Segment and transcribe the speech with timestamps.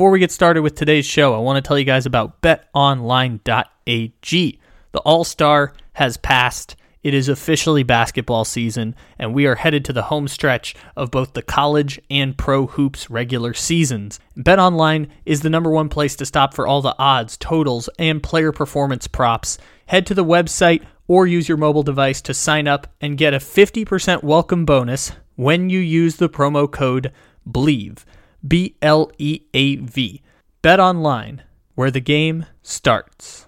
[0.00, 3.42] before we get started with today's show, I want to tell you guys about betonline.ag.
[4.92, 6.74] The All Star has passed.
[7.02, 11.34] It is officially basketball season, and we are headed to the home stretch of both
[11.34, 14.18] the college and pro hoops regular seasons.
[14.38, 18.52] BetOnline is the number one place to stop for all the odds, totals, and player
[18.52, 19.58] performance props.
[19.84, 23.38] Head to the website or use your mobile device to sign up and get a
[23.38, 27.12] 50% welcome bonus when you use the promo code
[27.46, 28.02] BLEAV.
[28.46, 30.22] B L E A V.
[30.62, 31.42] Bet online,
[31.74, 33.46] where the game starts.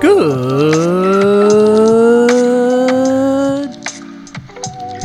[0.00, 0.66] Good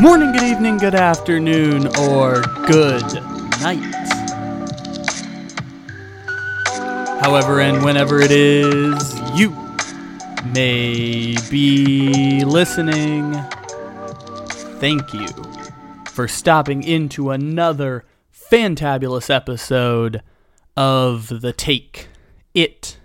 [0.01, 3.03] morning, good evening, good afternoon, or good
[3.61, 4.16] night.
[7.27, 9.49] However, and whenever it is you
[10.53, 13.33] may be listening,
[14.79, 15.27] thank you
[16.05, 20.23] for stopping into another fantabulous episode
[20.77, 22.07] of the Take
[22.53, 22.97] It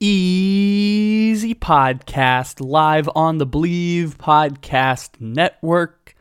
[0.00, 6.16] Easy podcast live on the Bleav Podcast Network.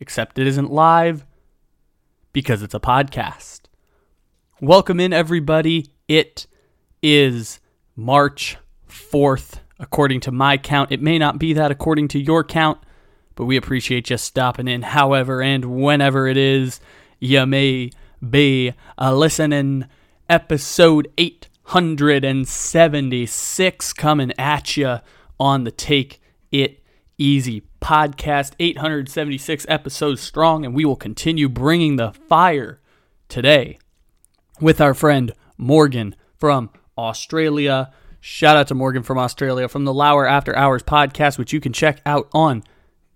[0.00, 1.26] Except it isn't live
[2.32, 3.64] because it's a podcast.
[4.62, 5.92] Welcome in, everybody.
[6.08, 6.46] It
[7.02, 7.58] is
[7.96, 8.56] March
[8.88, 10.90] 4th, according to my count.
[10.92, 12.78] It may not be that according to your count,
[13.34, 16.80] but we appreciate you stopping in, however and whenever it is
[17.18, 17.90] you may
[18.28, 19.86] be uh, listening.
[20.28, 24.98] Episode 876 coming at you
[25.40, 26.82] on the Take It
[27.16, 28.52] Easy podcast.
[28.58, 32.80] 876 episodes strong, and we will continue bringing the fire
[33.28, 33.78] today
[34.60, 37.92] with our friend Morgan from Australia.
[38.20, 41.72] Shout out to Morgan from Australia from the Lauer After Hours podcast, which you can
[41.72, 42.64] check out on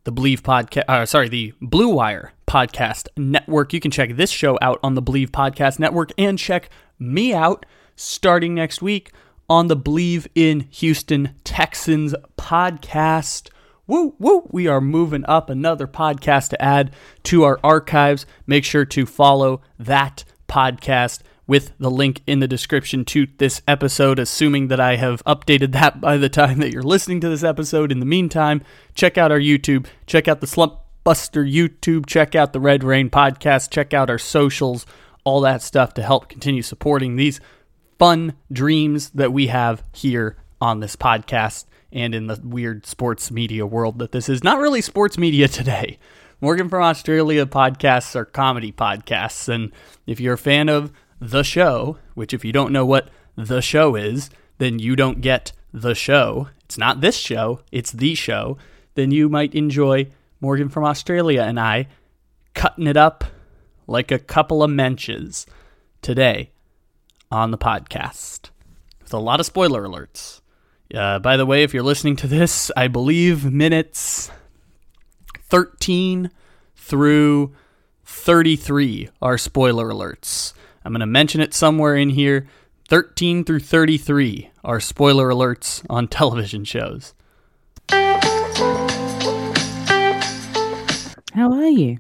[0.05, 0.85] the Bleav podcast.
[0.89, 3.73] Uh, sorry, the Blue Wire podcast network.
[3.73, 7.67] You can check this show out on the Bleav podcast network and check me out
[7.97, 9.13] starting next week
[9.49, 13.51] on the Bleav in Houston Texans podcast.
[13.89, 14.49] Woo, woo.
[14.51, 16.93] We are moving up another podcast to add
[17.25, 18.25] to our archives.
[18.47, 21.23] Make sure to follow that podcast
[21.53, 26.01] with the link in the description to this episode, assuming that I have updated that
[26.01, 27.93] by the time that you're listening to this episode.
[27.93, 28.63] In the meantime,
[28.95, 33.11] check out our YouTube, check out the Slump Buster YouTube, check out the Red Rain
[33.11, 34.87] podcast, check out our socials,
[35.25, 37.39] all that stuff to help continue supporting these
[37.99, 43.67] fun dreams that we have here on this podcast and in the weird sports media
[43.67, 44.43] world that this is.
[44.43, 45.99] Not really sports media today.
[46.41, 49.51] Morgan from Australia podcasts are comedy podcasts.
[49.51, 49.71] And
[50.07, 50.91] if you're a fan of
[51.23, 54.29] the show, which if you don't know what the show is,
[54.59, 56.49] then you don't get the show.
[56.65, 58.59] It's not this show, it's the show.
[58.95, 60.09] Then you might enjoy
[60.41, 61.87] Morgan from Australia and I
[62.55, 63.25] cutting it up
[63.87, 65.47] like a couple of menches
[66.03, 66.51] today
[67.31, 68.51] on the podcast
[69.01, 70.41] with a lot of spoiler alerts.
[70.93, 74.31] Uh, by the way, if you're listening to this, I believe minutes
[75.49, 76.31] 13
[76.77, 77.55] through
[78.05, 80.53] 33 are spoiler alerts.
[80.85, 82.47] I'm going to mention it somewhere in here.
[82.89, 87.15] 13 through 33 are spoiler alerts on television shows.
[91.35, 91.99] How are you?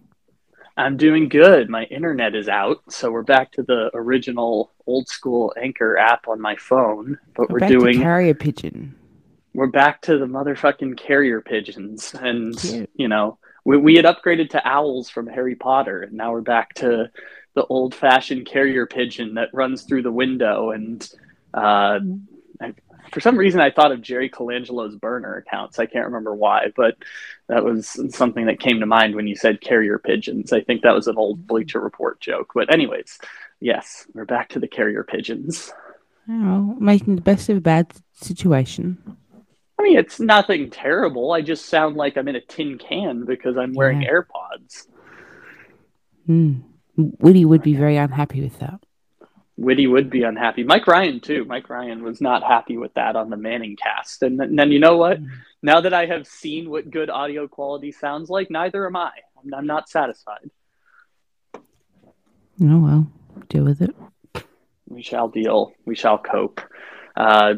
[0.76, 1.68] I'm doing good.
[1.70, 6.40] My internet is out, so we're back to the original old school Anchor app on
[6.40, 7.18] my phone.
[7.34, 8.94] But we're, back doing to carrier pigeon.
[9.54, 12.90] we're back to the motherfucking carrier pigeons, and Cute.
[12.94, 16.74] you know we we had upgraded to owls from Harry Potter, and now we're back
[16.74, 17.10] to
[17.54, 20.70] the old fashioned carrier pigeon that runs through the window.
[20.70, 21.06] And
[21.52, 22.00] uh,
[22.60, 22.74] I,
[23.12, 25.78] for some reason, I thought of Jerry Colangelo's burner accounts.
[25.78, 26.96] I can't remember why, but
[27.48, 30.52] that was something that came to mind when you said carrier pigeons.
[30.52, 32.52] I think that was an old Bleacher Report joke.
[32.54, 33.18] But anyways,
[33.60, 35.70] yes, we're back to the carrier pigeons.
[36.30, 38.96] Oh, making the best of a bad situation.
[39.78, 41.32] I mean, it's nothing terrible.
[41.32, 44.10] I just sound like I'm in a tin can because I'm wearing Yeah.
[44.12, 44.86] AirPods.
[46.26, 46.60] Hmm.
[46.96, 48.80] Woody would be very unhappy with that.
[49.56, 50.64] Whitty would be unhappy.
[50.64, 51.44] Mike Ryan too.
[51.44, 54.22] Mike Ryan was not happy with that on the Manning cast.
[54.22, 55.18] And, then- you know what?
[55.62, 59.10] Now that I have seen what good audio quality sounds like, neither am I.
[59.42, 60.50] I'm, I'm not satisfied.
[61.54, 61.60] Oh
[62.78, 63.12] well,
[63.48, 63.94] deal with it.
[64.88, 65.72] We shall deal.
[65.84, 66.60] We shall cope.
[67.16, 67.54] Uh,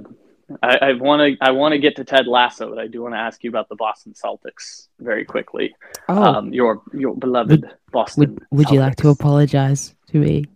[0.62, 1.46] I, I want to.
[1.46, 3.68] I want to get to Ted Lasso, but I do want to ask you about
[3.68, 5.74] the Boston Celtics very quickly.
[6.08, 8.20] Oh, Um, your your beloved Boston.
[8.20, 10.46] would would you like to apologize to me?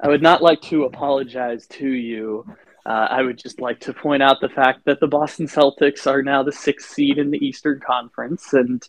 [0.00, 2.44] I would not like to apologize to you.
[2.84, 6.22] Uh, I would just like to point out the fact that the Boston Celtics are
[6.22, 8.86] now the sixth seed in the Eastern Conference, and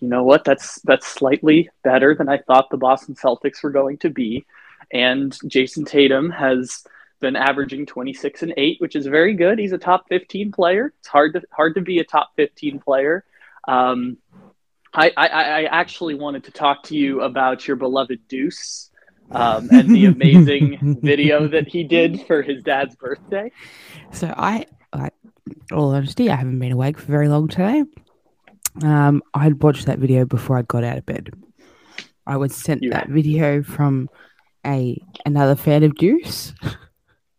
[0.00, 0.44] you know what?
[0.44, 4.44] That's that's slightly better than I thought the Boston Celtics were going to be.
[4.92, 6.84] And Jayson Tatum has
[7.20, 9.58] been averaging 26 and 8, which is very good.
[9.58, 10.92] He's a top 15 player.
[10.98, 13.24] It's hard to hard to be a top 15 player.
[13.66, 14.18] Um,
[14.94, 18.90] I, I, I actually wanted to talk to you about your beloved Deuce
[19.30, 23.52] um, and the amazing video that he did for his dad's birthday.
[24.12, 25.10] So I, I,
[25.72, 27.84] all honesty, I haven't been awake for very long today.
[28.82, 31.30] Um, I had watched that video before I got out of bed.
[32.26, 34.08] I was sent You- that video from
[34.66, 36.54] a another fan of Deuce.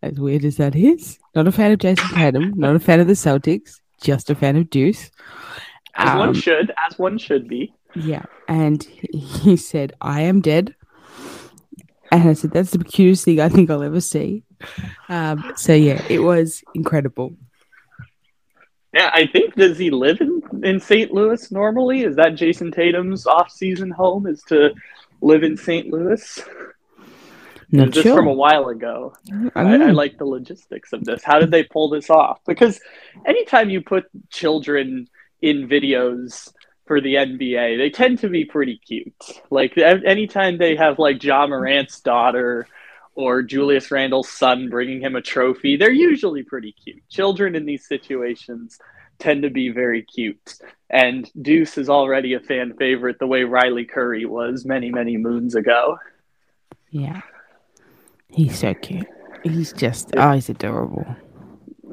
[0.01, 3.07] as weird as that is, not a fan of Jayson Tatum, not a fan of
[3.07, 5.11] the Celtics, just a fan of Deuce.
[5.95, 7.73] As one Um, should, as one should be.
[7.95, 10.75] Yeah, and he said, "I am dead,"
[12.11, 14.43] and I said, "That's the cutest thing I think I'll ever see."
[15.09, 17.33] Um, so yeah, it was incredible.
[18.93, 21.11] Yeah, I think does he live in, in St.
[21.11, 22.03] Louis normally?
[22.03, 24.25] Is that Jayson Tatum's off-season home?
[24.25, 24.71] Is to
[25.21, 25.87] live in St.
[25.91, 26.41] Louis?
[27.71, 29.13] Not this from a while ago?
[29.55, 31.23] I I, I like the logistics of this.
[31.23, 32.39] How did they pull this off?
[32.45, 32.79] Because
[33.25, 35.07] anytime you put children
[35.41, 36.51] in videos
[36.85, 39.13] for the NBA, they tend to be pretty cute.
[39.51, 42.67] Like anytime they have like Ja Morant's daughter
[43.13, 47.07] or Julius Randle's son bringing him a trophy, they're usually pretty cute.
[47.09, 48.79] Children in these situations
[49.19, 50.55] tend to be very cute.
[50.89, 55.53] And Deuce is already a fan favorite the way Riley Curry was many, many moons
[55.53, 55.99] ago.
[56.89, 57.21] Yeah,
[58.29, 59.07] he's so cute.
[59.43, 61.05] He's just oh, he's adorable.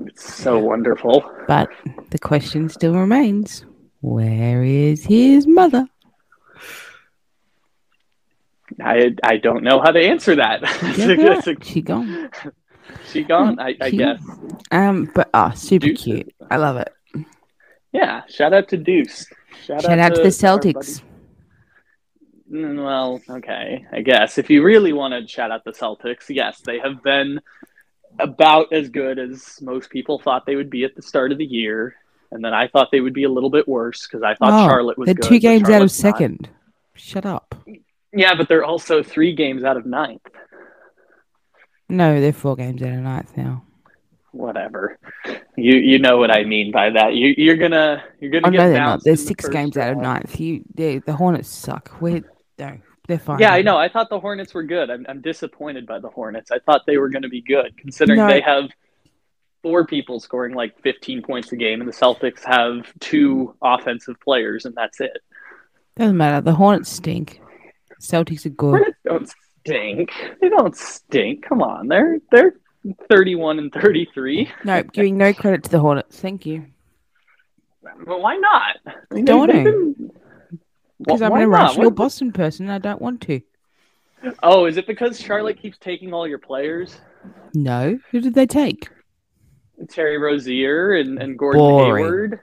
[0.07, 1.25] It's so wonderful.
[1.49, 1.69] But
[2.11, 3.65] the question still remains:
[4.01, 5.87] Where is his mother?
[8.83, 10.61] I I don't know how to answer that.
[10.83, 12.31] That's a- Yeah, that's a- she gone.
[13.11, 14.21] she gone, I, I She- guess.
[14.71, 16.03] Um, but oh, super Deuce.
[16.03, 16.35] cute.
[16.51, 16.93] I love it.
[17.93, 18.23] Yeah.
[18.29, 19.27] Shout out to Deuce.
[19.65, 21.01] Shout out to the Celtics.
[21.01, 21.11] buddy.
[22.51, 23.85] Mm, Well, okay.
[23.93, 27.41] I guess if you really want to shout out the Celtics, yes, they have been
[28.19, 31.45] about as good as most people thought they would be at the start of the
[31.45, 31.97] year.
[32.31, 34.69] And then I thought they would be a little bit worse because I thought Oh,
[34.69, 35.29] Charlotte was they're good.
[35.29, 36.13] two games out of Charlotte's not.
[36.17, 36.49] second.
[36.95, 37.55] Shut up.
[38.13, 40.23] Yeah, but they're also three games out of ninth.
[41.89, 43.63] No, they're four games out of ninth now.
[44.33, 44.99] Whatever.
[45.57, 47.15] You you know what I mean by that.
[47.15, 49.05] You you're gonna you're gonna Oh get no, they're not.
[49.05, 50.03] They're the six first games out of round.
[50.25, 50.41] ninth.
[50.41, 51.97] You, they, the Hornets suck.
[52.01, 52.23] We're
[52.59, 53.39] no, they're fine.
[53.39, 53.77] Yeah, I know.
[53.77, 54.91] I thought the Hornets were good.
[54.91, 56.51] I'm, I'm disappointed by the Hornets.
[56.51, 58.27] I thought they were going to be good, considering No.
[58.29, 58.71] they have
[59.63, 64.65] four people scoring like 15 points a game, and the Celtics have two offensive players,
[64.65, 65.17] and that's it.
[65.97, 66.41] Doesn't matter.
[66.41, 67.41] The Hornets stink.
[68.01, 68.71] Celtics are good.
[68.71, 69.33] Hornets don't
[69.65, 70.11] stink.
[70.41, 71.43] They don't stink.
[71.47, 72.55] Come on, they're they're
[73.09, 74.49] 31 and 33.
[74.65, 76.21] No, giving no credit to the Hornets.
[76.21, 76.67] Thank you.
[77.83, 78.77] But why not?
[78.87, 79.71] I mean, Don't they've wanna.
[79.71, 80.11] been-
[80.99, 83.41] Because I'm an irrational What- Boston person and I don't want to.
[84.43, 86.99] Oh, is it because Charlotte keeps taking all your players?
[87.55, 87.99] No.
[88.11, 88.89] Who did they take?
[89.91, 92.05] Terry Rozier and, and Gordon Boring.
[92.05, 92.41] Hayward.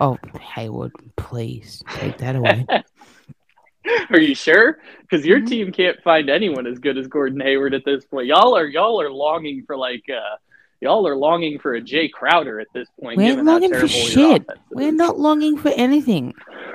[0.00, 2.66] Oh, Hayward, please take that away.
[4.10, 4.78] Are you sure?
[5.02, 5.46] Because your Mhm.
[5.48, 8.26] team can't find anyone as good as Gordon Hayward at this point.
[8.26, 10.36] Y'all are y'all are longing for like uh
[10.84, 13.16] y'all are longing for a Jae Crowder at this point.
[13.16, 14.46] We're longing for shit.
[14.70, 16.34] We're not longing for anything.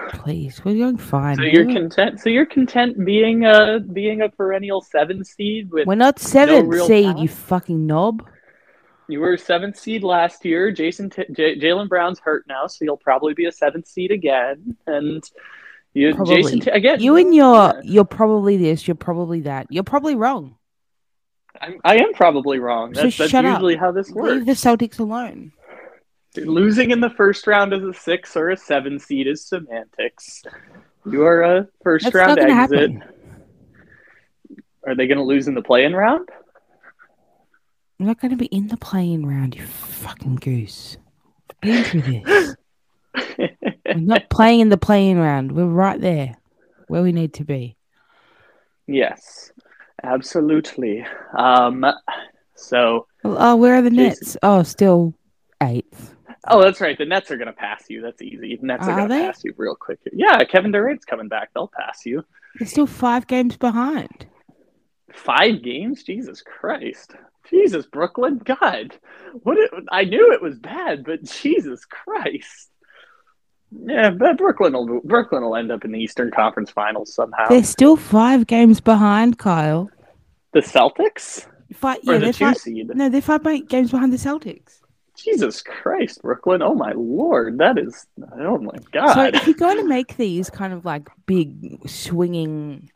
[0.09, 1.37] Please, we're doing fine.
[1.37, 2.19] So you're content.
[2.19, 6.87] So you're content being a being a perennial seven seed with We're not seventh real
[6.87, 8.27] seed, you fucking knob.
[9.07, 10.71] you were a seventh seed last year.
[10.71, 14.75] Jason T- J- Jaylen Brown's hurt now, so you'll probably be a seventh seed again.
[14.87, 15.23] And
[15.93, 16.41] you Probably.
[16.41, 16.99] Jason T- again.
[16.99, 19.67] You and your you're probably this, you're probably that.
[19.69, 20.55] You're probably wrong.
[21.61, 22.93] I'm, I am probably wrong.
[22.95, 23.53] So That's, that's shut up.
[23.57, 24.33] usually how this works.
[24.33, 25.51] Leave the Celtics alone.
[26.37, 30.43] Losing in the first round as a six or a seven seed is semantics.
[31.09, 32.53] You are a first That's round exit.
[32.53, 33.03] happen.
[34.87, 36.29] Are they going to lose in the play-in round?
[37.99, 40.97] We're not going to be in the playing round, you fucking goose.
[41.61, 42.55] Been through this.
[43.85, 45.51] We're not playing in the playing round.
[45.51, 46.37] We're right there,
[46.87, 47.75] where we need to be.
[48.87, 49.51] yes,
[50.03, 51.05] absolutely.
[51.37, 51.85] Um,
[52.55, 54.03] so, Oh, where are the Jason.
[54.05, 54.37] Nets?
[54.43, 55.13] Oh, still
[55.61, 56.15] eighth.
[56.47, 56.97] oh, that's right.
[56.97, 58.01] The Nets are going to pass you.
[58.01, 58.55] That's easy.
[58.55, 59.99] The Nets are, Are going to pass you real quick.
[60.13, 61.49] Yeah, Kevin Durant's coming back.
[61.53, 62.23] They'll pass you.
[62.57, 64.25] They're still five games behind.
[65.13, 66.03] Five games?
[66.03, 67.13] Jesus Christ.
[67.49, 68.39] Jesus, Brooklyn.
[68.43, 68.97] God,
[69.43, 69.57] what?
[69.57, 72.69] It, I knew it was bad, but Jesus Christ.
[73.71, 77.47] Yeah, but Brooklyn will Brooklyn will end up in the Eastern Conference Finals somehow.
[77.49, 79.89] They're still five games behind, Kyle.
[80.53, 82.87] The Celtics Five, yeah, the they're two five, seed?
[82.95, 84.79] no, they're five games behind the Celtics.
[85.15, 86.61] Jesus Christ, Brooklyn!
[86.63, 88.07] Oh my lord, that is
[88.39, 89.35] oh my So god.
[89.35, 92.89] if you're going to make these kind of like big swinging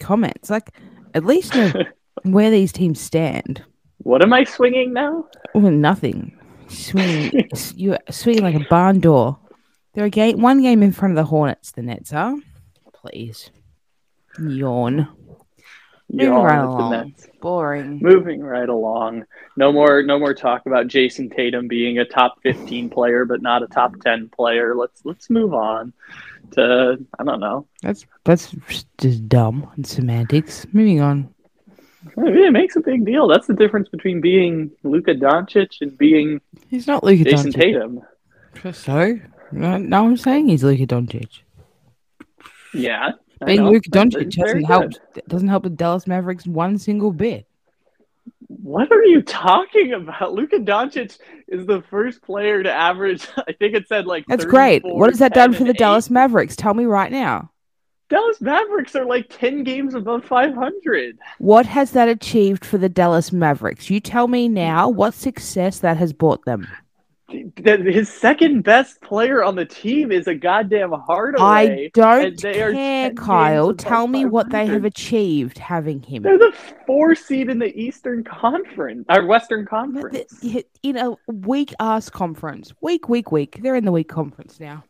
[0.00, 0.70] comments, like
[1.14, 1.72] at least know
[2.24, 3.62] where these teams stand.
[3.98, 5.26] what am I swinging now?
[5.54, 6.36] Well, nothing.
[6.68, 9.38] Swinging, you're swinging like a barn door.
[9.98, 11.72] They're a game, one game in front of the Hornets.
[11.72, 12.36] The Nets are.
[12.92, 13.50] Please,
[14.38, 15.08] yawn.
[16.08, 16.90] Moving Yawn right the along.
[16.92, 17.28] Nets.
[17.40, 17.98] Boring.
[18.00, 19.24] Moving right along.
[19.56, 23.64] No more no more talk about Jayson Tatum being a top 15 player but not
[23.64, 24.76] a top 10 player.
[24.76, 25.92] Let's let's move on
[26.52, 27.66] to I don't know.
[27.82, 28.54] That's that's
[28.98, 30.64] just dumb and semantics.
[30.72, 31.34] Moving on.
[32.16, 33.26] It makes a big deal.
[33.26, 37.54] That's the difference between being Luka Doncic and being He's not Luka Jason Doncic.
[37.56, 38.00] Tatum.
[38.72, 39.18] So
[39.52, 41.40] no, no, I'm saying he's Luka Doncic.
[42.74, 43.12] Yeah.
[43.44, 43.64] Being.
[43.64, 44.66] Luka Doncic doesn't good.
[44.66, 44.92] help.
[45.28, 47.46] Doesn't help the Dallas Mavericks one single bit.
[48.48, 50.32] What are you talking about?
[50.32, 54.82] Luka Doncic is the first player to average I think it said like That's great.
[54.84, 55.78] What has that done for the eight.
[55.78, 56.56] Dallas Mavericks?
[56.56, 57.50] Tell me right now.
[58.08, 61.18] Dallas Mavericks are like 10 games above 500.
[61.38, 63.90] What has that achieved for the Dallas Mavericks?
[63.90, 66.66] You tell me now what success that has brought them.
[67.28, 71.44] His second best player on the team is a goddamn Hardaway.
[71.44, 73.74] I don't they care, 10 Kyle.
[73.74, 76.22] Tell me what they have achieved having him.
[76.22, 76.54] They're the
[76.86, 80.42] four seed in the Eastern Conference or Western Conference.
[80.82, 82.72] In a weak ass conference.
[82.80, 83.58] Weak, weak, weak.
[83.62, 84.84] They're in the weak conference now.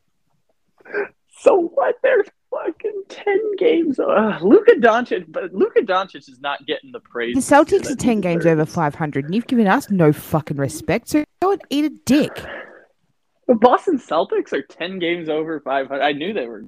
[1.41, 1.97] So what?
[2.03, 3.99] They're fucking ten games.
[3.99, 7.35] Uh, Luka Doncic, but Luka Doncic is not getting the praise.
[7.35, 11.25] The Celtics are 10 games over 500, and you've given us no fucking respect, so
[11.71, 12.45] eat a dick.
[13.47, 16.03] The Boston Celtics are ten games over five hundred.
[16.03, 16.65] I knew they were.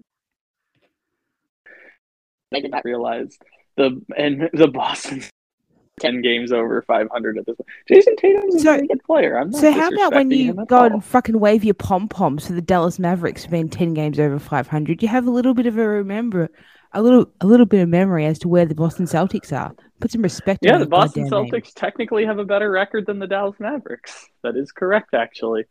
[2.54, 3.38] I did not realize
[3.76, 5.22] the and the Boston
[6.00, 7.68] ten games over five hundred at this point.
[7.88, 9.38] Jayson Tatum's a So- very good player.
[9.38, 10.84] I'm not So how about when you go all.
[10.84, 14.66] and fucking wave your pom poms for the Dallas Mavericks being ten games over five
[14.66, 15.02] hundred?
[15.02, 16.48] You have a little bit of a remember,
[16.92, 19.74] a little a little bit of memory as to where the Boston Celtics are.
[20.00, 20.60] Put some respect.
[20.62, 21.52] Yeah, the Boston goddamn name.
[21.52, 24.28] Celtics technically have a better record than the Dallas Mavericks.
[24.42, 25.64] That is correct, actually.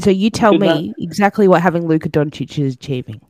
[0.00, 3.20] So you tell Good me exactly what having Luka Doncic is achieving.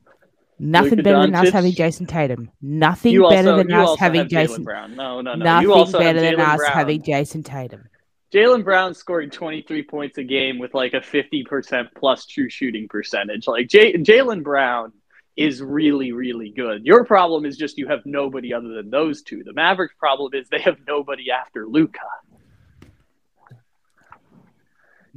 [0.59, 2.51] Nothing Luka better than us having Jayson Tatum.
[2.63, 4.65] Nothing You better also, than us having Jason.
[4.65, 4.97] Brown.
[4.97, 5.45] No, no, no.
[5.45, 6.73] Nothing you also better than us Brown.
[6.73, 7.89] having Jason Tatum.
[8.33, 13.47] Jaylen Brown scoring 23 points a game with like a 50% plus true shooting percentage.
[13.47, 14.93] Like J- Jaylen Brown
[15.37, 16.85] is really, really good.
[16.87, 19.45] Your problem is just you have nobody other than those two.
[19.45, 22.01] The Mavericks' problem is they have nobody after Luka.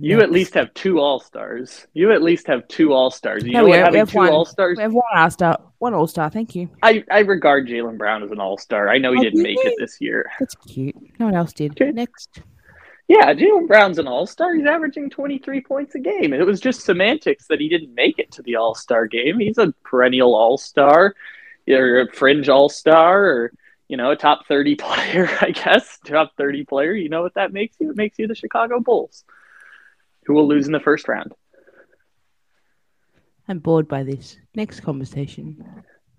[0.02, 1.86] You at least have two All Stars.
[1.94, 3.44] You at least have two All Stars.
[3.44, 3.80] You No, know we what?
[3.80, 4.30] have- we have two one.
[4.30, 4.78] All Stars.
[4.78, 6.30] We have one All Star, one All Star.
[6.30, 6.70] Thank you.
[6.82, 8.88] I, I regard Jaylen Brown as an All Star.
[8.90, 10.32] I know he Oh, didn't make it this year.
[10.40, 10.96] That's cute.
[11.20, 11.72] No one else did.
[11.74, 11.92] Okay.
[11.92, 12.42] Next.
[13.10, 14.54] Yeah, Jaylen Brown's an all star.
[14.54, 16.32] He's averaging 23 points a game.
[16.32, 19.40] It was just semantics that he didn't make it to the all star game.
[19.40, 21.16] He's a perennial all star,
[21.68, 23.52] or a fringe all star, or,
[23.88, 25.98] you know, a top 30 player, I guess.
[26.06, 26.94] Top 30 player.
[26.94, 27.90] You know what that makes you?
[27.90, 29.24] It makes you the Chicago Bulls,
[30.28, 31.34] who will lose in the first round.
[33.48, 34.38] I'm bored by this.
[34.54, 35.66] Next conversation.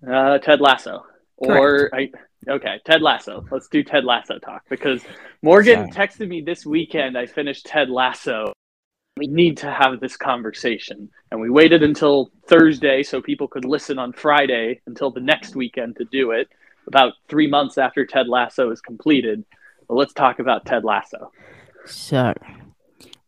[0.05, 1.05] Uh, Ted Lasso.
[1.41, 2.09] Or, I,
[2.47, 3.43] okay, Ted Lasso.
[3.51, 5.01] Let's do Ted Lasso talk because
[5.41, 7.17] Morgan texted me this weekend.
[7.17, 8.53] I finished Ted Lasso.
[9.17, 11.09] We need to have this conversation.
[11.31, 15.97] And we waited until Thursday so people could listen on Friday until the next weekend
[15.97, 16.47] to do it,
[16.87, 19.43] about three months after Ted Lasso is completed.
[19.87, 21.31] But let's talk about Ted Lasso.
[21.85, 22.33] So,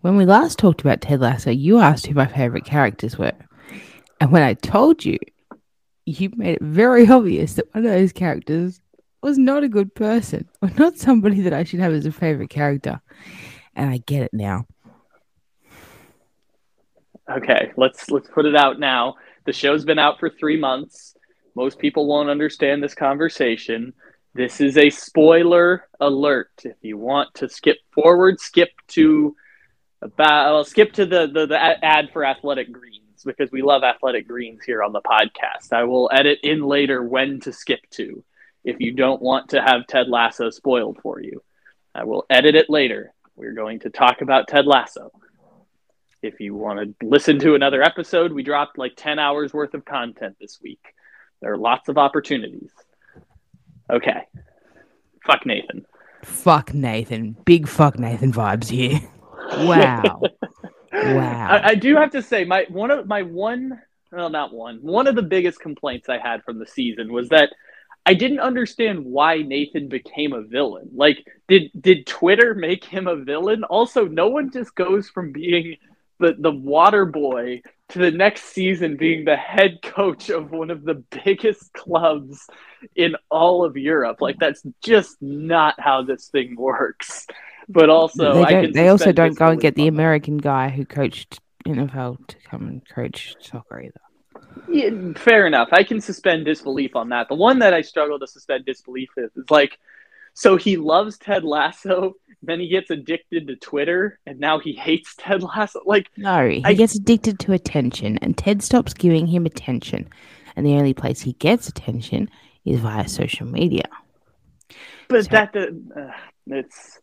[0.02, 3.34] when we last talked about Ted Lasso, you asked who my favorite characters were.
[4.22, 5.18] And when I told you,
[6.06, 8.82] you made it very obvious that one of those characters
[9.22, 12.50] was not a good person or not somebody that I should have as a favorite
[12.50, 13.02] character.
[13.76, 14.68] And I get it now.
[17.32, 19.16] Okay, let's let's put it out now.
[19.46, 21.16] The show's been out for three months.
[21.56, 23.94] Most people won't understand this conversation.
[24.36, 26.52] This is a spoiler alert.
[26.64, 29.36] If you want to skip forward, skip to
[30.02, 34.28] about well, skip to the, the the ad for Athletic Greens because we love Athletic
[34.28, 35.72] Greens here on the podcast.
[35.72, 38.24] I will edit in later when to skip to
[38.64, 41.44] if you don't want to have Ted Lasso spoiled for you.
[41.94, 43.14] I will edit it later.
[43.36, 45.12] We're going to talk about Ted Lasso.
[46.22, 49.84] If you want to listen to another episode, we dropped like 10 hours worth of
[49.84, 50.82] content this week.
[51.42, 52.72] There are lots of opportunities.
[53.92, 54.28] Okay.
[55.26, 55.86] Fuck Nathan.
[56.24, 57.36] Fuck Nathan.
[57.44, 59.02] Big fuck Nathan vibes here.
[59.58, 60.22] Wow.
[61.06, 61.48] wow.
[61.50, 63.82] I, I do have to say, my one of my one,
[64.12, 67.50] well, not one, one of the biggest complaints I had from the season was that
[68.06, 70.90] I didn't understand why Nathan became a villain.
[70.94, 73.64] Like, did did Twitter make him a villain?
[73.64, 75.78] Also, no one just goes from being
[76.20, 80.84] the the water boy to the next season being the head coach of one of
[80.84, 82.48] the biggest clubs
[82.96, 84.20] in all of Europe.
[84.20, 87.28] Like, that's just not how this thing works.
[87.70, 89.88] But also, they, don't, can they also don't go and get the.
[89.88, 94.00] American guy who coached NFL to come and coach soccer either.
[94.70, 95.70] Yeah, fair enough.
[95.72, 97.28] I can suspend disbelief on that.
[97.30, 99.78] The one that I struggle to suspend disbelief with is like,
[100.34, 105.16] so he loves Ted Lasso, then he gets addicted to Twitter, and now he hates
[105.18, 105.82] Ted Lasso.
[105.86, 110.10] Like, No, he I- gets addicted to attention, and Ted stops giving him attention.
[110.56, 112.30] And the only place he gets attention
[112.66, 113.86] is via social media.
[115.08, 116.12] but So- that uh,
[116.48, 117.00] it's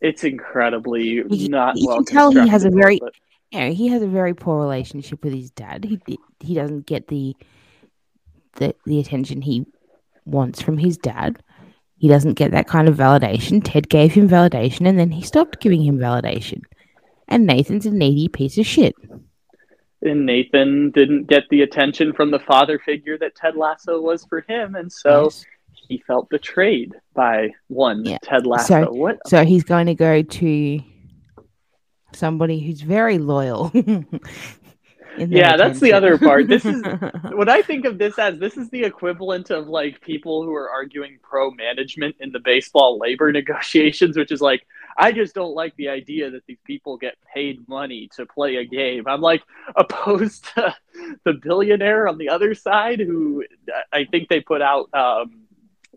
[0.00, 3.14] it's incredibly You- not you well can tell he has a very- but-
[3.50, 5.84] You know, he has a very poor relationship with his dad.
[5.84, 5.98] He
[6.40, 7.34] he doesn't get the
[8.56, 9.64] the the attention he
[10.26, 11.38] wants from his dad.
[11.96, 13.60] He doesn't get that kind of validation.
[13.64, 16.60] Ted gave him validation, and then he stopped giving him validation.
[17.26, 18.94] And Nathan's a needy piece of shit.
[20.00, 24.42] and Nathan didn't get the attention from the father figure that Ted Lasso was for
[24.42, 25.44] him, and so Yes.
[25.88, 28.18] He felt betrayed by one Yeah.
[28.22, 28.92] Ted Lasso.
[28.92, 30.80] what So he's going to go to
[32.14, 33.72] somebody who's very loyal.
[35.26, 36.46] Yeah, that's the other part.
[36.46, 36.82] This is-
[37.32, 40.70] what I think of this as this is the equivalent of like people who are
[40.70, 44.66] arguing pro management in the baseball labor negotiations, which is like,
[44.96, 48.64] I just don't like the idea that these people get paid money to play a
[48.64, 49.04] game.
[49.06, 49.42] I'm like
[49.76, 50.74] opposed to
[51.24, 53.44] the billionaire on the other side who
[53.92, 54.88] I think they put out.
[54.94, 55.47] Um,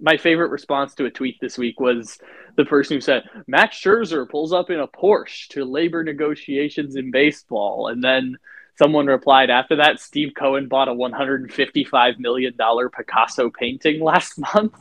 [0.02, 2.18] my favorite response to a tweet this week was
[2.58, 7.12] the person who said, Max Scherzer pulls up in a Porsche to labor negotiations in
[7.12, 7.88] baseball.
[7.88, 8.38] And then
[8.78, 14.74] someone replied after that steve cohen bought a 155 million dollar picasso painting last month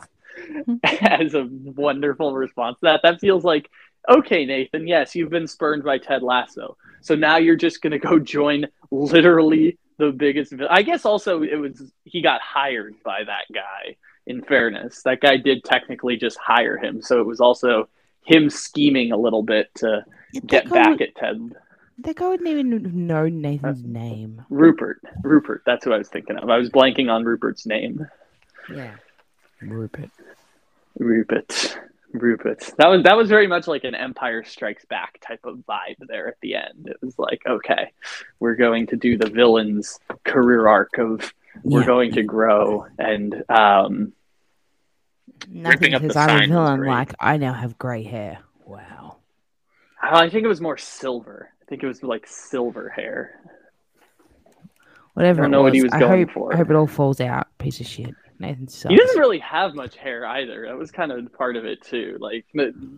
[0.85, 3.01] as a wonderful response to that.
[3.03, 3.69] That feels like
[4.09, 6.77] okay nathan yes you've been spurned by ted lasso.
[7.03, 11.57] So now you're just going to go join literally the biggest i guess also it
[11.57, 16.77] was he got hired by that guy in fairness that guy did technically just hire
[16.77, 17.89] him so it was also
[18.25, 20.05] him scheming a little bit to
[20.47, 21.55] get back would- at ted
[21.99, 24.43] That guy wouldn't even know Nathan's name.
[24.49, 25.01] Rupert.
[25.23, 25.63] Rupert.
[25.67, 26.49] That's who I was thinking of.
[26.49, 28.07] I was blanking on Rupert's name.
[28.75, 28.95] Yeah.
[29.61, 30.09] Rupert.
[30.99, 31.79] Rupert.
[32.13, 32.73] Rupert.
[32.79, 36.27] That was that was very much like an Empire Strikes Back type of vibe there
[36.29, 36.87] at the end.
[36.89, 37.93] It was like, okay,
[38.41, 41.33] we're going to do the villain's career arc of
[41.63, 41.87] we're Yeah.
[41.87, 44.13] going to grow and um
[45.49, 46.89] Nothing up the says I'm sign a was villain great.
[46.91, 48.39] like I now have grey hair.
[48.67, 49.17] Wow.
[50.03, 51.51] I think it was more silver.
[51.63, 53.41] I think it was like silver hair.
[55.15, 56.55] Whatever I don't it know what he was I going hope, for.
[56.55, 57.49] I hope it all falls out.
[57.59, 58.15] Piece of shit.
[58.39, 58.91] Nathan sucks.
[58.91, 60.67] He doesn't really have much hair either.
[60.67, 62.17] That was kind of part of it too.
[62.21, 62.47] Like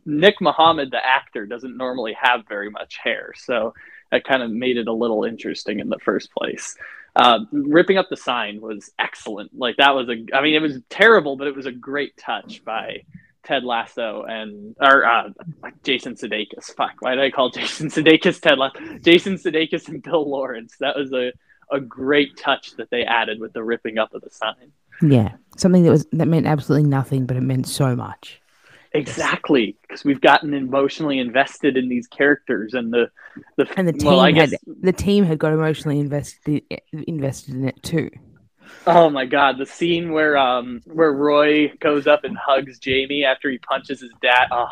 [0.04, 3.74] Nick Mohammed, the actor, doesn't normally have very much hair, so
[4.12, 6.76] that kind of made it a little interesting in the first place.
[7.14, 9.56] Uh, ripping up the sign was excellent.
[9.56, 10.24] Like that was a.
[10.34, 13.02] I mean, it was terrible, but it was a great touch by
[13.44, 15.30] Ted Lasso and or uh,
[15.82, 16.74] Jason Sudeikis.
[16.74, 18.98] Fuck, why did I call Jason Sudeikis Ted Lasso?
[18.98, 20.76] Jason Sudeikis and Bill Lawrence.
[20.80, 21.32] That was a
[21.70, 24.72] a great touch that they added with the ripping up of the sign.
[25.00, 25.32] Yeah.
[25.56, 28.41] Something that was that meant absolutely nothing, but it meant so much.
[28.94, 33.10] Exactly, because we've gotten emotionally invested in these characters and the
[33.56, 37.54] the And the team well, I had guess the team had got emotionally invested invested
[37.54, 38.10] in it too.
[38.86, 43.50] oh my god, the scene where um where Roy goes up and hugs Jamie after
[43.50, 44.46] he punches his dad.
[44.50, 44.68] Oh,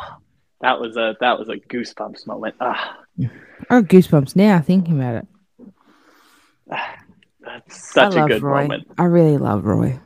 [0.61, 2.57] that was a that was a goosebumps moment.
[2.61, 2.99] Ah,
[3.71, 5.27] Oh, goosebumps now thinking about it.
[7.41, 8.69] that's such I a good Roy.
[8.69, 8.87] moment.
[8.99, 9.99] I really love Roy.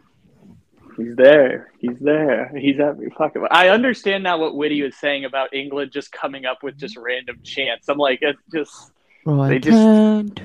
[0.96, 1.72] He's there.
[1.78, 2.50] He's there.
[2.56, 3.44] He's every fucking.
[3.50, 7.38] I understand now what Whitty was saying about England just coming up with just random
[7.42, 7.88] chants.
[7.88, 8.92] I'm like, it's just
[9.24, 10.40] Roy They just-.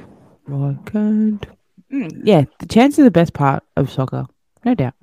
[0.48, 1.46] Roy can't.
[1.92, 4.26] Mm, yeah, the chants are the best part of soccer,
[4.64, 4.94] no doubt.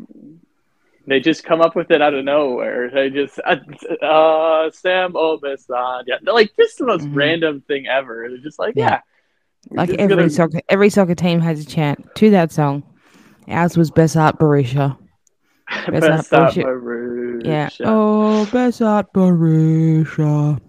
[1.09, 2.90] They just come up with it out of nowhere.
[2.90, 3.56] They just uh,
[4.04, 6.02] uh Sam Obisanya.
[6.06, 7.14] Yeah, they're like just the most Mhm.
[7.14, 8.26] random thing ever.
[8.28, 8.90] They're just like, Yeah.
[8.90, 9.00] yeah.
[9.70, 12.82] Like every gonna- soccer, every soccer team has a chant to that song.
[13.48, 13.94] Ours was Berisha.
[13.94, 15.06] Best not out
[15.88, 16.64] bullshit.
[16.64, 17.42] Maroon.
[17.44, 17.68] Yeah.
[17.81, 20.61] Oh, Besart Berisha.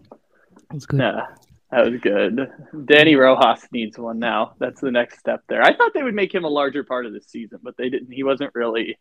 [0.70, 1.00] That's good.
[1.00, 1.28] Yeah,
[1.72, 2.52] that was good.
[2.74, 4.56] Dani Rojas needs one now.
[4.60, 5.62] That's the next step there.
[5.62, 8.12] I thought they would make him a larger part of the season, but they didn't.
[8.12, 8.98] He wasn't really,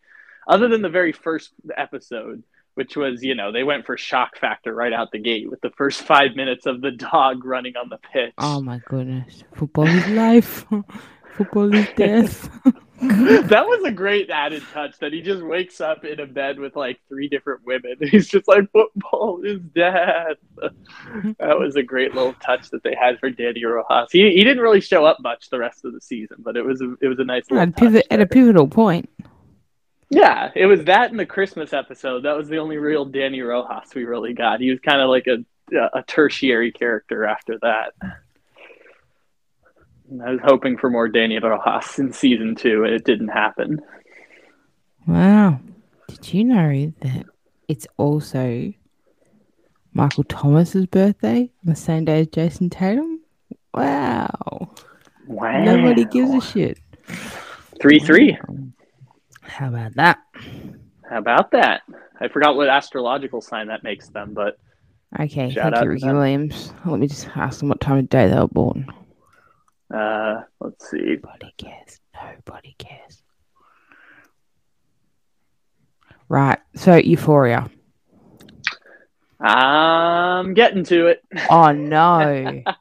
[0.46, 2.42] other than the very first episode,
[2.74, 5.70] which was, you know, they went for shock factor right out the gate with the
[5.70, 8.34] first five minutes of the dog running on the pitch.
[8.38, 9.44] Oh my goodness.
[9.54, 10.66] Football is life.
[11.36, 12.50] Football is death.
[13.00, 16.76] that was a great added touch that he just wakes up in a bed with
[16.76, 17.96] like three different women.
[18.10, 20.36] He's just like, football is death.
[21.38, 24.10] that was a great little touch that they had for Dani Rojas.
[24.12, 26.80] He, he didn't really show up much the rest of the season, but it was
[26.80, 29.10] a, it was a nice little At, pivot, at a pivotal point.
[30.08, 32.22] Yeah, it was that in the Christmas episode.
[32.22, 34.60] That was the only real Dani Rojas we really got.
[34.60, 35.44] He was kind of like a
[35.92, 37.92] a tertiary character after that.
[40.24, 43.80] I was hoping for more Dani Rojas in season two, and it didn't happen.
[45.06, 45.60] Wow.
[46.08, 47.26] Did you know that
[47.68, 48.72] it's also
[49.92, 53.20] Michael Thomas's birthday on the same day as Jayson Tatum?
[53.74, 54.70] Wow.
[55.26, 55.64] Wow.
[55.64, 56.78] Nobody gives a shit.
[57.80, 58.38] Three three.
[59.42, 60.18] How about that?
[61.08, 61.82] How about that?
[62.20, 64.58] I forgot what astrological sign that makes them, but
[65.20, 66.06] Okay, Shout thank you, Ricky.
[66.06, 66.72] Williams.
[66.84, 68.86] Let me just ask them what time of day they were born.
[69.92, 70.98] Uh, let's see.
[71.22, 72.00] Nobody cares.
[72.14, 73.22] Nobody cares.
[76.28, 76.58] Right.
[76.74, 77.70] So Euphoria.
[79.38, 81.22] I'm getting to it.
[81.50, 82.62] Oh no.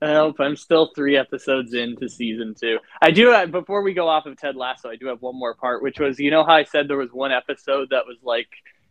[0.00, 2.78] Nope, I'm still three episodes into season two.
[3.00, 5.54] I do have, before we go off of Ted Lasso, I do have one more
[5.54, 8.48] part, which was you know how I said there was one episode that was like,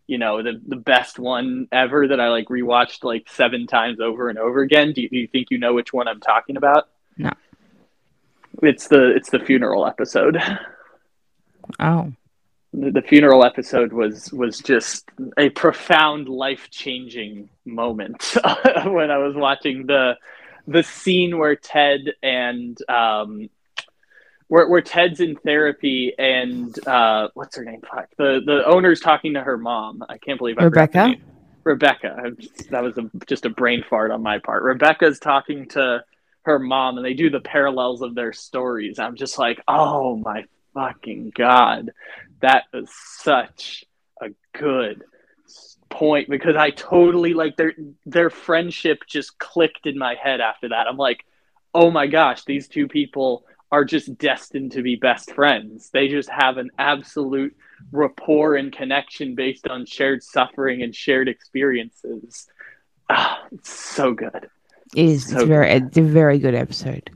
[0.07, 4.29] you know, the the best one ever that I like rewatched like seven times over
[4.29, 4.93] and over again.
[4.93, 6.89] Do you, do you think you know which one I'm talking about?
[7.17, 7.31] No.
[8.61, 10.37] It's the it's the funeral episode.
[11.79, 12.11] oh.
[12.73, 18.35] the, the funeral episode was was just a profound life changing moment
[18.85, 20.17] when I was watching the
[20.67, 23.49] the scene where Ted and um
[24.51, 27.79] where, where Ted's in therapy and uh what's her name?
[27.89, 28.09] Fuck.
[28.17, 30.03] The the owner's talking to her mom.
[30.09, 31.15] I can't believe I Rebecca?
[31.63, 32.33] Rebecca.
[32.69, 34.63] That was a, just a brain fart on my part.
[34.63, 36.03] Rebecca's talking to
[36.41, 38.99] her mom and they do the parallels of their stories.
[38.99, 41.91] I'm just like oh my fucking god.
[42.41, 43.85] That was such
[44.21, 45.05] a good
[45.89, 47.73] point because I totally like their
[48.05, 50.87] their friendship just clicked in my head after that.
[50.89, 51.23] I'm like,
[51.73, 55.89] oh my gosh, these two people are just destined to be best friends.
[55.91, 57.55] They just have an absolute
[57.91, 62.47] rapport and connection based on shared suffering and shared experiences.
[63.09, 64.49] Ah, it's so good.
[64.95, 67.09] It is So it's very it's a very good episode.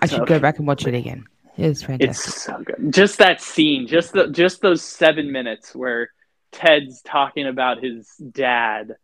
[0.00, 1.24] I So- should go back and watch it again.
[1.56, 2.10] It's fantastic.
[2.10, 2.92] It's so good.
[2.92, 6.10] Just that scene, just the just those seven minutes where
[6.50, 8.96] Ted's talking about his dad,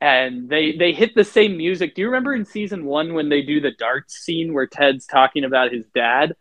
[0.00, 1.94] and they they hit the same music.
[1.94, 5.44] Do you remember in season one when they do the darts scene where Ted's talking
[5.44, 6.34] about his dad?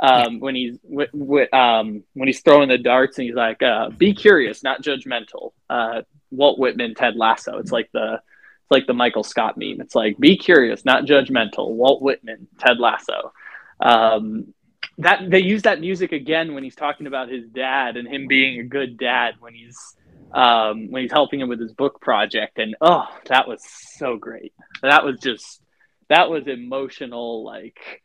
[0.00, 3.90] Um, when he's w- w- um, when he's throwing the darts and he's like, uh,
[3.90, 7.58] "Be curious, not judgmental." Uh, Walt Whitman, Ted Lasso.
[7.58, 9.80] It's like the it's like the Michael Scott meme.
[9.80, 13.32] It's like, "Be curious, not judgmental." Walt Whitman, Ted Lasso.
[13.80, 14.54] Um,
[14.98, 18.60] that they use that music again when he's talking about his dad and him being
[18.60, 19.96] a good dad when he's
[20.32, 22.58] um, when he's helping him with his book project.
[22.58, 24.52] And oh that was so great.
[24.82, 25.60] That was just
[26.08, 28.02] that was emotional like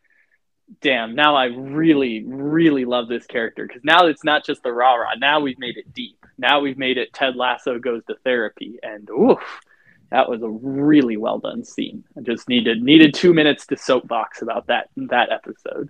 [0.82, 3.66] damn now i really really love this character.
[3.68, 6.26] Because now it's not just the rah rah now we've made it deep.
[6.38, 8.80] Now we've made it ted lasso goes to therapy.
[8.82, 9.62] And oof
[10.10, 12.04] that was a really well done scene.
[12.18, 15.90] I just needed needed two minutes to soapbox about that that episode.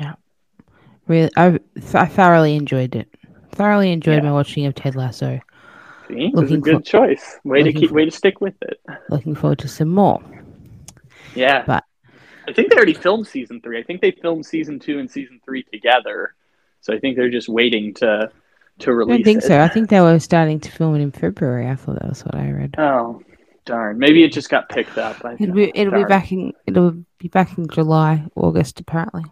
[0.00, 0.14] Yeah,
[1.10, 1.58] Really, I,
[1.92, 3.12] I thoroughly enjoyed it.
[3.52, 4.30] Thoroughly enjoyed Yeah.
[4.30, 5.40] my watching of Ted Lasso.
[6.08, 7.38] See, it was a Looking good for- choice.
[7.44, 8.80] Way to keep, for- way to stick with it.
[9.10, 10.20] Looking forward to some more.
[11.34, 11.84] Yeah, But-
[12.48, 13.78] I think they already filmed season three.
[13.78, 16.34] I think they filmed season two and season three together.
[16.80, 18.30] So I think they're just waiting to
[18.80, 19.16] to I release.
[19.18, 19.46] don't think it.
[19.46, 19.60] so.
[19.60, 21.68] I think they were starting to film it in February.
[21.68, 22.74] I thought that was what I read.
[22.78, 23.22] Oh,
[23.66, 23.98] darn!
[23.98, 25.22] Maybe it just got picked up.
[25.24, 29.24] I, It'll be it'll be back in it'll be back in July, August apparently.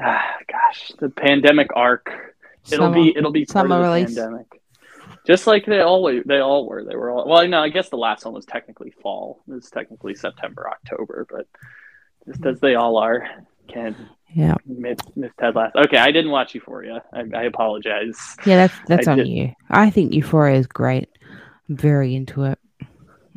[0.00, 2.36] Ah, gosh, the pandemic arc.
[2.70, 2.94] It'll Summer.
[2.94, 4.14] be it'll be summer release.
[4.14, 4.46] pandemic.
[5.26, 6.84] Just like they always they all were.
[6.84, 7.46] They were all well.
[7.46, 9.42] No, I guess the last one was technically fall.
[9.48, 11.46] It was technically September, October, but
[12.26, 13.26] just as they all are.
[13.68, 13.94] Can
[14.32, 14.54] Yeah.
[14.64, 15.80] miss, miss Ted Lasso.
[15.80, 17.02] Okay, I didn't watch Euphoria.
[17.12, 18.16] I, I apologize.
[18.46, 19.52] Yeah, that's that's I on did- you.
[19.68, 21.10] I think Euphoria is great.
[21.68, 22.58] I'm very into it.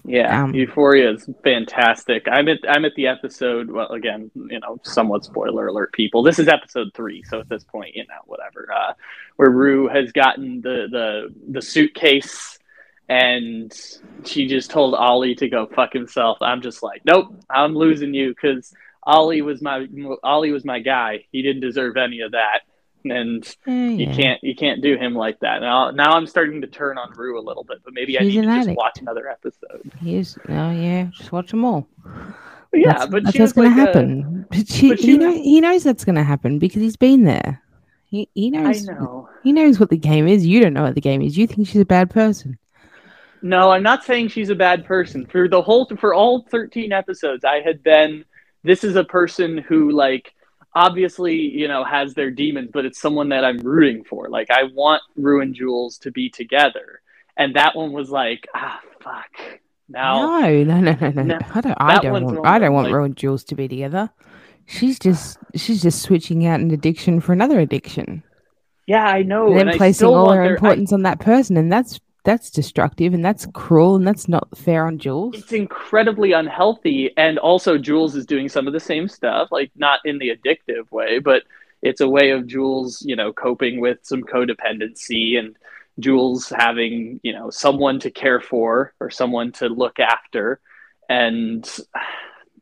[0.04, 2.28] Yeah, Um, Euphoria is fantastic.
[2.32, 3.70] I'm at I'm at the episode.
[3.70, 6.24] Well, again, you know, somewhat spoiler alert, people.
[6.24, 8.68] This is episode three, so at this point, you know, whatever.
[8.76, 8.94] Uh,
[9.36, 12.58] where Rue has gotten the the the suitcase,
[13.10, 13.72] and
[14.26, 16.38] she just told Ollie to go fuck himself.
[16.42, 19.88] I'm just like, nope, I'm losing you because Ollie was my
[20.24, 21.26] Ollie was my guy.
[21.32, 22.62] He didn't deserve any of that,
[23.06, 25.62] and oh, Yeah, you can't you can't do him like that.
[25.62, 28.36] Now now I'm starting to turn on Rue a little bit, but maybe I He's
[28.36, 29.92] need to just watch another episode.
[30.00, 30.38] He is.
[30.50, 31.88] Oh yeah, just watch them all.
[32.74, 34.46] yeah, that's, but that's what's going to like a- happen.
[34.50, 36.98] But she, but she he, was- know, he knows that's going to happen because he's
[36.98, 37.62] been there.
[38.06, 38.86] He, he I knows.
[38.86, 39.30] know.
[39.44, 40.46] He knows what the game is.
[40.46, 41.38] You don't know what the game is.
[41.38, 42.58] You think she's a bad person.
[43.42, 45.26] No, I'm not saying she's a bad person.
[45.26, 48.26] For the whole for all 13 episodes, I had been
[48.64, 50.34] this is a person who like
[50.74, 54.30] obviously, you know, has their demons, but it's someone that I'm rooting for.
[54.30, 57.02] Like I want Rue and Jules to be together.
[57.38, 59.60] And that one was like, ah fuck.
[59.90, 61.24] Now No, no, no, no, no.
[61.24, 61.78] No, I don't.
[61.80, 62.46] I don't want.
[62.48, 64.10] I don't want like- and Jules to be together.
[64.66, 65.38] She's just.
[65.56, 68.24] She's just switching out an addiction for another addiction,
[68.88, 69.48] yeah, I know.
[69.48, 72.00] and and then I placing all her their- I- importance on that person, and that's
[72.24, 75.36] that's destructive, and that's cruel, and that's not fair on Jules.
[75.36, 77.12] it's incredibly unhealthy.
[77.18, 80.92] And also jules is doing some of the same stuff like not in the addictive
[80.92, 81.44] way but
[81.82, 85.56] it's a way of jules you know coping with some codependency and
[86.00, 90.60] jules having you know someone to care for or someone to look after.
[91.10, 91.68] And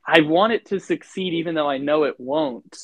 [0.07, 2.77] i want it to succeed even though i know it won't.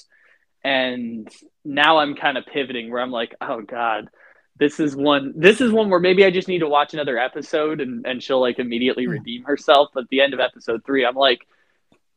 [0.63, 1.29] And
[1.63, 4.09] now i'm kind of pivoting where i'm like oh god
[4.57, 7.81] this is one this is one where maybe I just need to watch another episode
[7.81, 9.89] and, and she'll like immediately redeem herself.
[9.93, 11.45] But at the end of episode three, I'm like,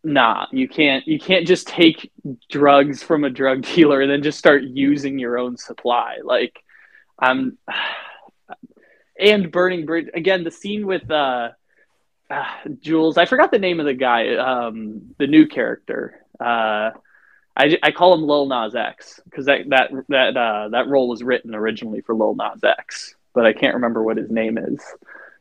[0.05, 2.13] nah, you can't you can't just take
[2.49, 6.19] drugs from a drug dealer and then just start using your own supply.
[6.23, 6.63] Like
[7.19, 7.59] I'm
[9.19, 11.51] and burning bridge again, the scene with uh,
[12.31, 12.45] uh
[12.81, 16.25] Jules, I forgot the name of the guy, um, the new character.
[16.39, 16.91] Uh
[17.59, 21.23] I, I call him Lil Nas X because that that that uh, that role was
[21.23, 24.81] written originally for Lil Nas X, but I can't remember what his name is.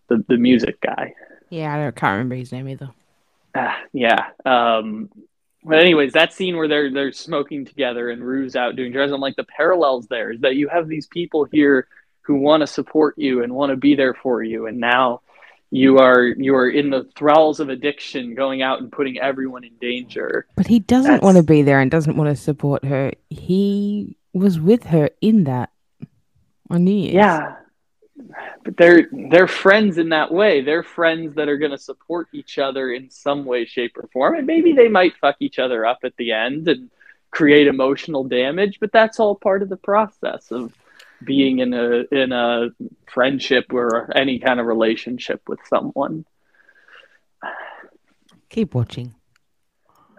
[0.07, 1.13] The the music guy.
[1.49, 2.89] Yeah, I don't, can't remember his name either.
[3.55, 4.29] Ah, yeah.
[4.45, 5.09] Um,
[5.63, 9.21] but anyways, that scene where they're they're smoking together and Rue's out doing drugs, I'm
[9.21, 11.87] like the parallels there is that you have these people here
[12.21, 15.21] who want to support you and want to be there for you, and now
[15.71, 19.73] you are you are in the thralls of addiction, going out and putting everyone in
[19.81, 20.45] danger.
[20.55, 23.11] But he doesn't That's- want to be there and doesn't want to support her.
[23.29, 25.71] He was with her in that
[26.69, 27.13] on New Year's.
[27.15, 27.55] Yeah.
[28.63, 30.61] But they're they're friends in that way.
[30.61, 34.35] They're friends that are going to support each other in some way, shape, or form.
[34.35, 36.89] And maybe they might fuck each other up at the end and
[37.31, 38.79] create emotional damage.
[38.79, 40.73] But that's all part of the process of
[41.23, 42.69] being in a in a
[43.11, 46.25] friendship or any kind of relationship with someone.
[48.49, 49.13] Keep watching.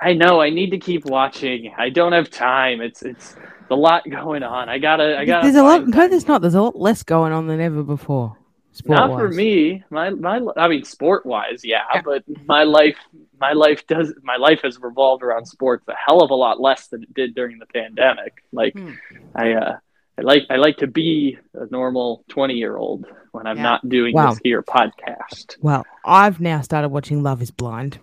[0.01, 1.73] I know I need to keep watching.
[1.77, 2.81] I don't have time.
[2.81, 3.35] It's it's
[3.71, 4.69] a lot going on.
[4.69, 5.45] I gotta I gotta.
[5.47, 5.81] there's a lot.
[5.81, 6.41] find No, there's not.
[6.41, 8.37] There's a lot less going on than ever before.
[8.85, 9.83] Not for me.
[9.91, 12.03] My my I mean sport wise, yeah, Yeah.
[12.05, 12.97] but my life
[13.41, 16.87] my life does my life has revolved around sports a hell of a lot less
[16.87, 18.45] than it did during the pandemic.
[18.53, 18.93] Like Hmm.
[19.35, 19.77] I uh
[20.19, 23.63] I like I like to be a normal 20-year-old when I'm Yeah.
[23.63, 24.31] not doing Wow.
[24.31, 25.57] this here podcast.
[25.61, 27.99] Well, I've now started watching Love Is Blind.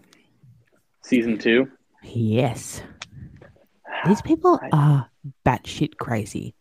[1.04, 1.69] Season 2.
[2.04, 2.82] Yes,
[4.08, 5.10] these people are
[5.45, 6.56] batshit crazy.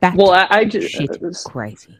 [0.00, 1.10] Bat Well, I, I just shit
[1.46, 1.98] crazy.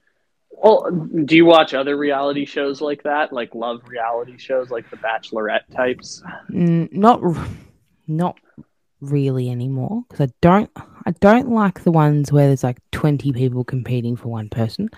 [0.51, 0.91] well,
[1.25, 5.69] do you watch other reality shows like that, like love reality shows, like the Bachelorette
[5.75, 6.23] types?
[6.51, 7.21] Mm, not,
[8.07, 8.37] not
[9.01, 10.71] really anymore because I don't.
[11.07, 14.89] I don't like the ones where there's like twenty people competing for one person.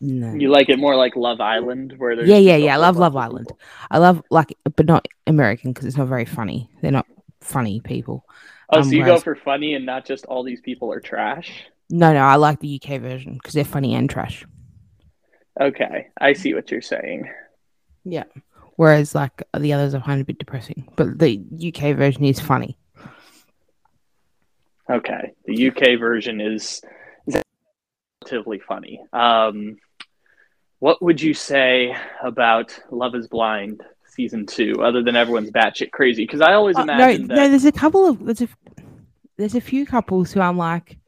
[0.00, 0.34] No.
[0.34, 2.74] You like it more like Love Island, where there's Yeah, yeah, yeah.
[2.74, 3.46] I love Love Island.
[3.48, 3.60] people?
[3.90, 6.68] I love like, but not American because it's not very funny.
[6.82, 7.06] They're not
[7.40, 8.26] funny people.
[8.70, 11.64] Oh, Um, so you go for funny and not just all these people are trash?
[11.90, 14.44] No, no, I like the UK version because they're funny and trash.
[15.60, 17.30] Okay, I see what you're saying.
[18.04, 18.24] Yeah.
[18.76, 22.76] Whereas like the others I find a bit depressing, but the UK version is funny.
[24.90, 26.82] Okay, the UK version is,
[27.26, 27.42] is
[28.22, 29.00] relatively funny.
[29.12, 29.78] Um,
[30.78, 36.24] what would you say about Love Is Blind season two, other than everyone's batshit crazy?
[36.24, 38.48] Because I always imagine Uh, no, imagine no, there's a couple of there's a
[39.38, 40.98] there's a few couples who I'm like,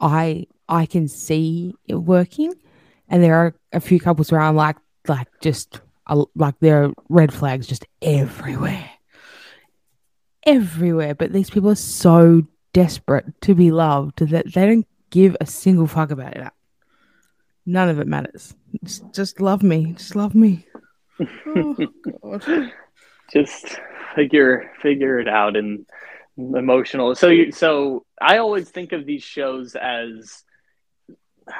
[0.00, 2.52] I I can see it working,
[3.08, 4.76] and there are a few couples where I'm like
[5.06, 5.80] like just
[6.34, 8.90] like there are red flags just everywhere,
[10.46, 11.14] everywhere.
[11.14, 15.86] But these people are so desperate to be loved that they don't give a single
[15.86, 16.52] fuck about it.
[17.66, 18.54] None of it matters.
[18.82, 19.92] Just, just love me.
[19.92, 20.66] Just love me.
[21.46, 21.76] Oh,
[22.38, 22.72] God.
[23.32, 23.78] just
[24.14, 25.86] figure figure it out and
[26.36, 30.42] emotional so you so i always think of these shows as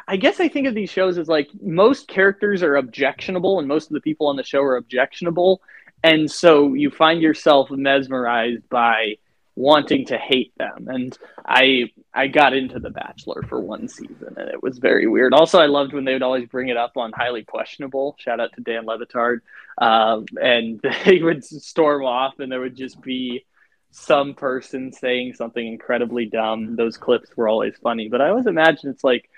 [0.09, 3.87] i guess i think of these shows as like most characters are objectionable and most
[3.87, 5.61] of the people on the show are objectionable
[6.03, 9.17] and so you find yourself mesmerized by
[9.55, 10.89] wanting to hate them.
[10.89, 15.35] And I I got into The Bachelor for one season, and it was very weird.
[15.35, 18.17] Also, I loved when they would always bring it up on Highly Questionable.
[18.19, 19.41] Shout out to Dan Le Batard.
[19.79, 23.45] Um, and they would storm off, and there would just be
[23.91, 26.77] some person saying something incredibly dumb.
[26.77, 29.29] Those clips were always funny, but I always imagine it's like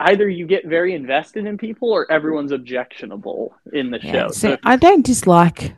[0.00, 4.28] either you get very invested in people or everyone's objectionable in the Yeah, show.
[4.32, 5.74] so I don't dislike.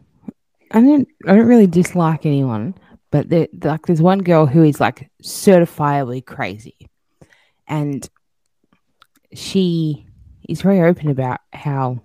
[0.70, 1.08] I don't.
[1.26, 2.74] I don't really dislike anyone,
[3.10, 3.26] but
[3.62, 6.90] like, there's one girl who is like certifiably crazy,
[7.66, 8.08] and
[9.32, 10.06] she
[10.48, 12.02] is very open about how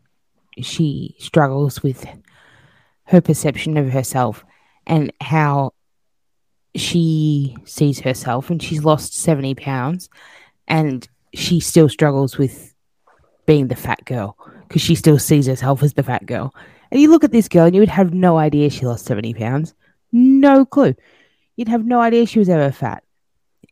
[0.62, 2.06] she struggles with
[3.06, 4.45] her perception of herself
[4.86, 5.74] and how
[6.76, 10.10] she sees herself, and she's lost seventy pounds,
[10.67, 12.74] and she still struggles with
[13.45, 16.54] being the fat girl because she still sees herself as the fat girl.
[16.91, 19.34] And you look at this girl and you would have no idea she lost 70
[19.36, 19.73] pounds.
[20.12, 20.95] No clue.
[21.56, 23.04] You'd have no idea she was ever fat,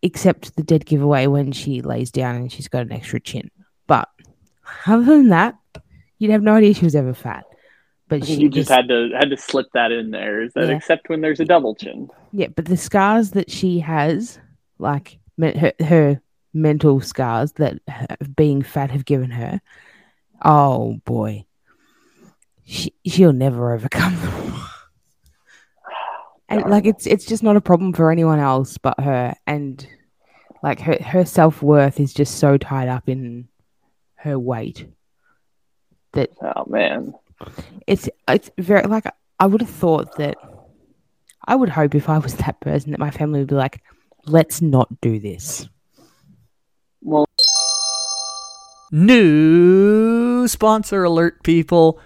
[0.01, 3.49] except the dead giveaway when she lays down and she's got an extra chin.
[3.87, 4.09] But
[4.85, 5.55] other than that,
[6.19, 7.45] you'd have no idea she was ever fat.
[8.09, 10.41] But she you just had to had to slip that in there.
[10.41, 10.75] Is that Yeah.
[10.75, 12.09] except when there's a double chin?
[12.31, 14.39] Yeah, but the scars that she has,
[14.79, 16.21] like her, her
[16.53, 17.79] mental scars that
[18.35, 19.59] being fat have given her,
[20.43, 21.45] oh boy,
[22.67, 24.53] she she'll never overcome them.
[26.49, 29.87] and like it's it's just not a problem for anyone else but her, and
[30.61, 33.47] like her her self worth is just so tied up in
[34.15, 34.85] her weight
[36.11, 37.13] that Oh man.
[37.87, 39.05] it's it's very like
[39.39, 40.35] I would have thought that
[41.45, 43.81] I would hope if I was that person that my family would be like,
[44.25, 45.69] let's not do this.
[47.01, 47.25] Well,
[48.91, 51.99] New sponsor alert, people.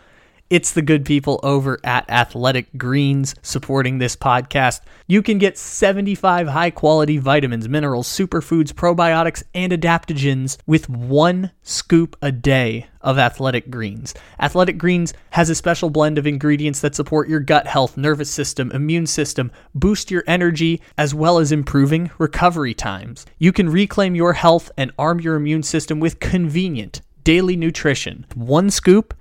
[0.52, 4.82] It's the good people over at Athletic Greens supporting this podcast.
[5.08, 12.18] You can get 75 high quality vitamins, minerals, superfoods, probiotics, and adaptogens with one scoop
[12.22, 14.14] a day of Athletic Greens.
[14.42, 18.74] Athletic Greens has a special blend of ingredients that support your gut health, nervous system,
[18.74, 23.26] immune system, boost your energy, as well as improving recovery times.
[23.40, 28.26] You can reclaim your health and arm your immune system with convenient daily nutrition.
[28.36, 29.14] One scoop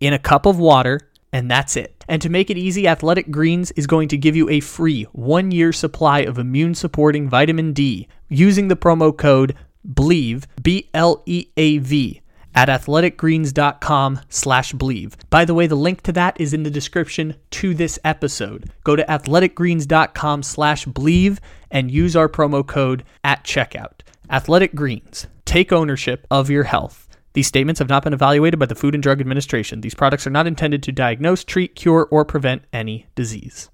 [0.00, 1.00] in a cup of water,
[1.32, 2.04] and that's it.
[2.08, 5.50] And to make it easy, Athletic Greens is going to give you a free one
[5.50, 9.54] year supply of immune supporting vitamin D using the promo code
[9.86, 12.20] BLEAV, B L E A V,
[12.54, 15.14] at athleticgreens.com slash bleav.
[15.30, 18.70] By the way, the link to that is in the description to this episode.
[18.84, 21.38] Go to athleticgreens.com slash bleav
[21.70, 24.00] and use our promo code at checkout.
[24.30, 27.03] Athletic Greens, take ownership of your health.
[27.34, 29.80] These statements have not been evaluated by the Food and Drug Administration.
[29.80, 33.68] These products are not intended to diagnose, treat, cure, or prevent any disease.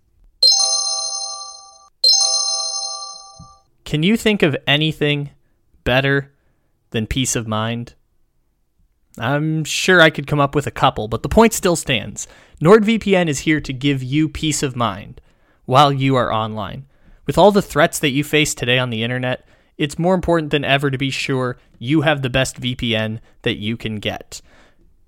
[3.85, 5.31] Can you think of anything
[5.85, 6.33] better
[6.91, 7.95] than peace of mind?
[9.19, 12.27] I'm sure I could come up with a couple, but the point still stands.
[12.63, 15.21] NordVPN is here to give you peace of mind
[15.67, 16.87] while you are online.
[17.27, 19.47] With all the threats that you face today on the internet,
[19.81, 23.79] it's more important than ever to be sure you have the best VPN that you
[23.79, 24.43] can get.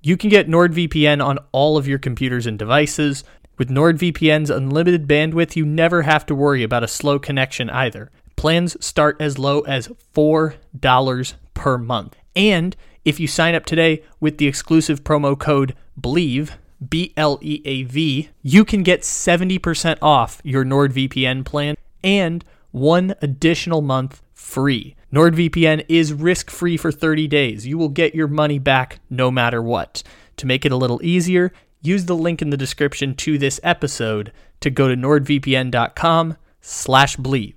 [0.00, 3.22] You can get NordVPN on all of your computers and devices.
[3.58, 8.10] With NordVPN's unlimited bandwidth, you never have to worry about a slow connection either.
[8.34, 12.16] Plans start as low as $4 per month.
[12.34, 16.52] And if you sign up today with the exclusive promo code BLEAV,
[16.88, 23.14] B L E A V, you can get 70% off your NordVPN plan and one
[23.20, 24.96] additional month free.
[25.12, 27.66] NordVPN is risk free for 30 days.
[27.66, 30.02] You will get your money back no matter what.
[30.38, 34.32] To make it a little easier, use the link in the description to this episode
[34.60, 37.54] to go to nordvpn.com slash bleav.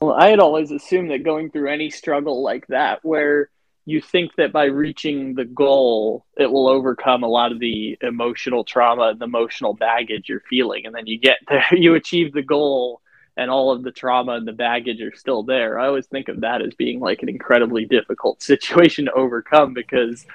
[0.00, 3.50] Well, I had always assumed that going through any struggle like that, where
[3.84, 8.64] you think that by reaching the goal, it will overcome a lot of the emotional
[8.64, 10.86] trauma and the emotional baggage you're feeling.
[10.86, 13.02] And then you get there, you achieve the goal,
[13.40, 15.78] and all of the trauma and the baggage are still there.
[15.78, 20.26] I always think of that as being like an incredibly difficult situation to overcome because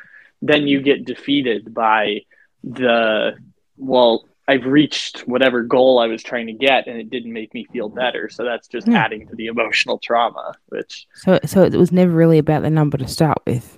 [0.41, 2.21] then you get defeated by
[2.63, 3.37] the,
[3.77, 7.65] well, I've reached whatever goal I was trying to get and it didn't make me
[7.71, 8.27] feel better.
[8.27, 9.03] So that's just Yeah.
[9.03, 12.97] adding to the emotional trauma, which So, so it was never really about the number
[12.97, 13.77] to start with.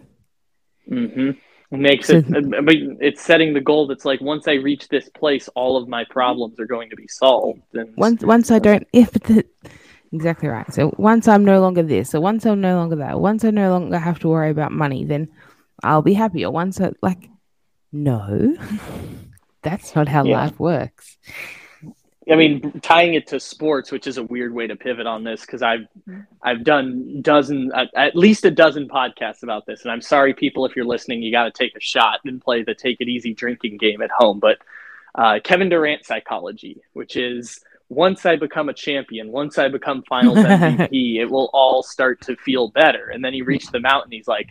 [0.88, 1.32] hmm
[1.72, 5.48] makes it, uh, mean, it's setting the goal that's like, once I reach this place,
[5.50, 7.62] all of my problems are going to be solved.
[7.74, 9.46] And Once, once I don't, if the,
[10.12, 10.72] exactly right.
[10.74, 13.72] So once I'm no longer this, so once I'm no longer that, once I no
[13.72, 15.28] longer have to worry about money, then
[15.84, 17.30] I'll be happier once I like,
[17.92, 18.56] no,
[19.62, 20.44] that's not how Yeah.
[20.44, 21.18] life works.
[22.30, 25.42] I mean, tying it to sports, which is a weird way to pivot on this
[25.42, 25.88] because I've
[26.44, 30.66] I've done dozen at, at least a dozen podcasts about this, and I'm sorry, people,
[30.66, 33.34] if you're listening, you got to take a shot and play the take it easy
[33.34, 34.40] drinking game at home.
[34.40, 34.58] But
[35.16, 37.60] uh, Kevin Durant psychology, which is
[37.90, 42.36] once I become a champion, once I become Finals MVP, it will all start to
[42.36, 43.10] feel better.
[43.10, 44.12] And then he reached the mountain.
[44.12, 44.50] He's like,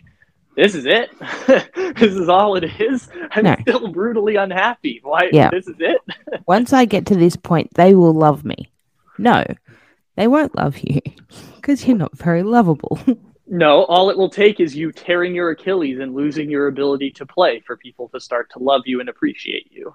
[0.57, 1.09] this is it.
[1.95, 3.07] this is all it is.
[3.31, 3.55] I'm No.
[3.61, 4.99] still brutally unhappy.
[5.03, 5.29] Why?
[5.31, 5.49] Yeah.
[5.51, 6.01] This is it.
[6.47, 8.69] Once I get to this point, they will love me.
[9.19, 9.45] No,
[10.15, 10.99] they won't love you
[11.55, 12.99] because you're not very lovable.
[13.47, 17.25] No, all it will take is you tearing your Achilles and losing your ability to
[17.25, 19.93] play for people to start to love you and appreciate you.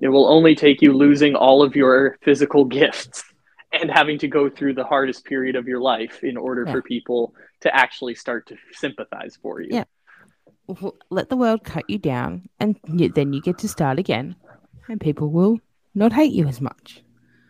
[0.00, 3.22] It will only take you losing all of your physical gifts
[3.84, 6.72] and having to go through the hardest period of your life in order Yeah.
[6.72, 9.68] for people to actually start to sympathize for you.
[9.72, 9.84] Yeah.
[11.10, 14.36] Let the world cut you down, and then you get to start again,
[14.88, 15.58] and people will
[15.94, 17.02] not hate you as much.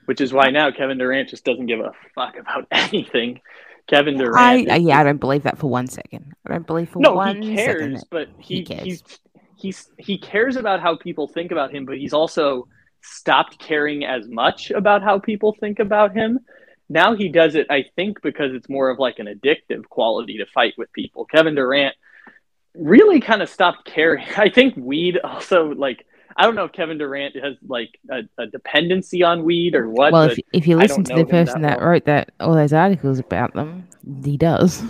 [0.06, 3.40] Which is why now Kevin Durant just doesn't give a fuck about anything.
[3.86, 4.36] Kevin Durant.
[4.36, 6.32] I, is uh, yeah, I don't believe that for one second.
[6.44, 8.82] I don't believe for no, one he cares, but he, he cares.
[8.82, 9.02] he's
[9.56, 12.66] he's he cares about how people think about him, but he's also
[13.04, 16.40] stopped caring as much about how people think about him.
[16.88, 20.46] Now he does it, I think, because it's more of like an addictive quality to
[20.46, 21.24] fight with people.
[21.24, 21.94] Kevin Durant
[22.74, 24.26] really kind of stopped caring.
[24.36, 26.04] I think weed also like
[26.36, 30.12] I don't know if Kevin Durant has like a, a dependency on weed or what.
[30.12, 33.20] well, if, if you listen to the person that that wrote that all those articles
[33.20, 33.86] about them,
[34.24, 34.82] he does.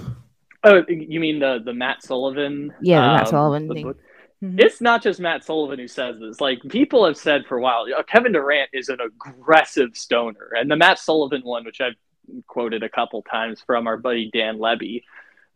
[0.64, 2.72] oh, you mean the the Matt Sullivan?
[2.80, 3.82] Yeah, the Matt um, Sullivan thing.
[3.84, 3.98] book?
[4.42, 4.60] Mhm.
[4.60, 6.40] it's not just Matt Sullivan who says this.
[6.40, 10.70] Like people have said for a while, uh, Kevin Durant is an aggressive stoner, and
[10.70, 11.94] the Matt Sullivan one, which I've
[12.46, 15.04] quoted a couple times from our buddy Dan Levy,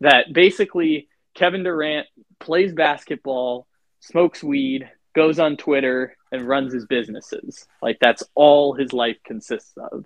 [0.01, 2.07] that basically Kevin Durant
[2.39, 3.67] plays basketball,
[3.99, 7.67] smokes weed, goes on Twitter, and runs his businesses.
[7.81, 10.05] Like that's all his life consists of,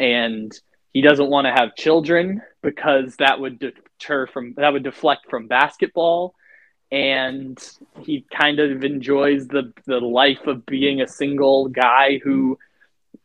[0.00, 0.52] and
[0.92, 5.46] he doesn't want to have children because that would deter from that would deflect from
[5.46, 6.34] basketball
[6.92, 7.58] and
[8.02, 12.58] he kind of enjoys the the life of being a single guy who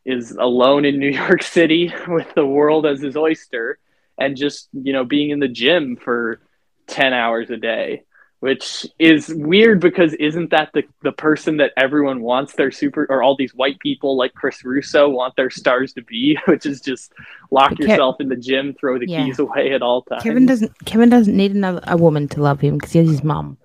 [0.06, 3.78] is alone in New York City with the world as his oyster
[4.18, 6.40] and just you know being in the gym for
[6.88, 8.04] 10 hours a day
[8.40, 13.24] which is weird because isn't that the, the person that everyone wants their super or
[13.24, 17.12] all these white people like Chris Russo want their stars to be which is just
[17.50, 19.26] lock Kev- yourself in the gym throw the Yeah.
[19.26, 20.72] keys away at all times Kevin doesn't.
[20.86, 23.58] Kevin doesn't need another a woman to love him because he has his mom,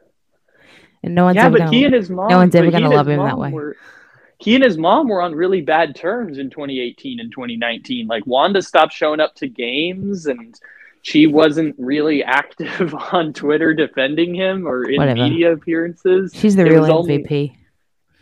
[1.03, 1.71] and no one's yeah, ever but gonna.
[1.77, 2.29] he and his mom.
[2.29, 3.51] no one's ever gonna love him that way.
[3.51, 3.77] Were,
[4.39, 8.07] he and his mom were on really bad terms in 2018 and 2019.
[8.09, 10.59] Like Wanda stopped showing up to games, and
[11.03, 15.21] she wasn't really active on Twitter defending him or in Whatever.
[15.21, 16.33] media appearances.
[16.35, 17.57] She's the it real only- MVP.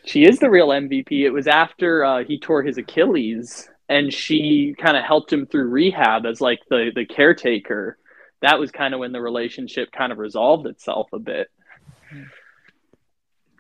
[0.07, 1.13] She is the real MVP.
[1.13, 5.69] It was after uh, he tore his Achilles, and she kind of helped him through
[5.69, 7.99] rehab as like the the caretaker.
[8.41, 11.49] That was kind of when the relationship kind of resolved itself a bit.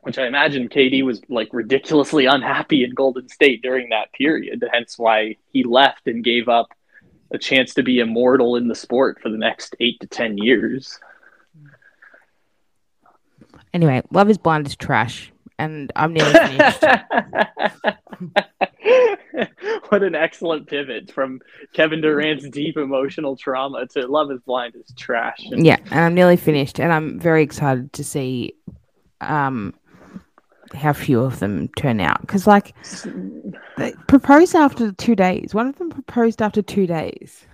[0.02, 4.98] Which I imagine KD was like ridiculously unhappy in Golden State during that period, hence
[4.98, 6.68] why he left and gave up
[7.32, 10.98] a chance to be immortal in the sport for the next eight to ten years.
[13.72, 16.82] Anyway, Love Is Blind is trash, and I'm nearly finished.
[19.88, 21.40] what an excellent pivot from
[21.72, 25.38] Kevin Durant's deep emotional trauma to Love is Blind is trash.
[25.50, 28.54] And yeah, and I'm nearly finished, and I'm very excited to see
[29.20, 29.74] um
[30.74, 32.74] how few of them turn out because like
[33.76, 35.54] they proposed after two days.
[35.54, 37.46] One of them proposed after two days.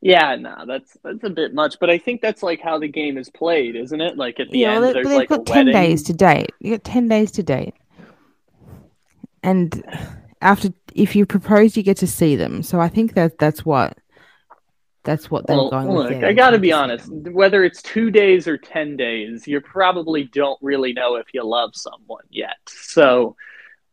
[0.00, 3.16] Yeah, no, that's that's a bit much, but I think that's like how the game
[3.16, 4.16] is played, isn't it?
[4.18, 5.72] Like at the Yeah, end, they, there's they've like got ten wedding.
[5.72, 6.52] days to date.
[6.60, 7.74] You got ten days to date,
[9.42, 9.82] and
[10.42, 12.62] after if you propose, you get to see them.
[12.62, 13.98] So I think that that's what
[15.04, 16.24] that's what they're Well, going look, with.
[16.24, 17.30] I got to be want to see honest.
[17.32, 21.70] Whether it's two days or ten days, you probably don't really know if you love
[21.74, 22.56] someone yet.
[22.66, 23.36] So,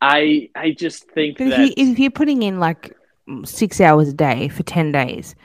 [0.01, 2.95] I I just think But if, that you, if you're putting in like
[3.45, 5.35] six hours a day for ten days,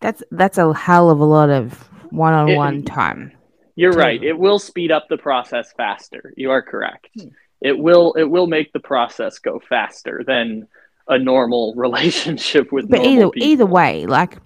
[0.00, 3.32] that's that's a hell of a lot of one-on-one It- time.
[3.78, 4.22] You're right.
[4.22, 6.32] It will speed up the process faster.
[6.36, 7.08] You are correct.
[7.20, 7.28] Hmm.
[7.60, 10.66] It will it will make the process go faster than
[11.08, 13.48] a normal relationship with But either people.
[13.48, 14.38] either way, like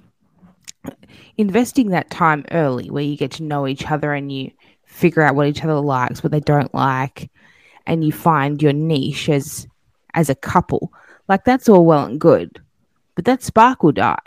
[1.37, 4.51] investing that time early, where you get to know each other and you
[4.85, 7.31] figure out what each other likes, what they don't like,
[7.87, 9.67] and you find your niche as
[10.15, 10.93] as a couple.
[11.29, 12.61] Like that's all well and good,
[13.15, 14.19] but that spark will die.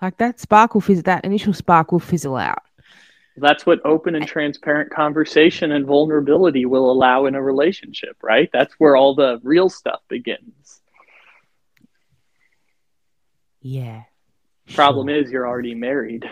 [0.00, 1.02] Like that spark will fizz.
[1.04, 2.62] That initial spark will fizzle out.
[3.36, 8.50] That's what open and transparent conversation and vulnerability will allow in a relationship, right?
[8.52, 10.80] That's where all the real stuff begins.
[13.60, 14.02] Yeah.
[14.74, 16.24] Problem is, you're already married.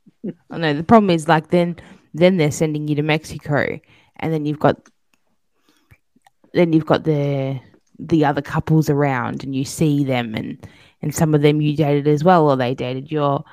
[0.50, 1.76] I know the problem is like then
[2.12, 3.78] then they're sending you to Mexico,
[4.16, 4.76] and then you've got
[6.52, 7.60] then you've got the
[7.98, 10.66] the other couples around, and you see them, and
[11.02, 13.44] and some of them you dated as well, or they dated your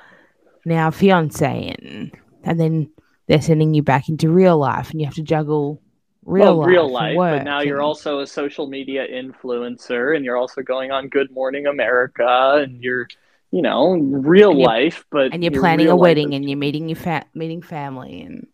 [0.64, 2.12] now fiance, and
[2.44, 2.90] and then
[3.26, 5.80] they're sending you back into real life, and you have to juggle
[6.24, 10.36] real well, life, real life, but now you're also a social media influencer, and you're
[10.36, 13.08] also going on Good Morning America, and you're,
[13.52, 15.04] you know, real life.
[15.10, 18.46] But and you're planning a life wedding and you're meeting your fa- meeting family and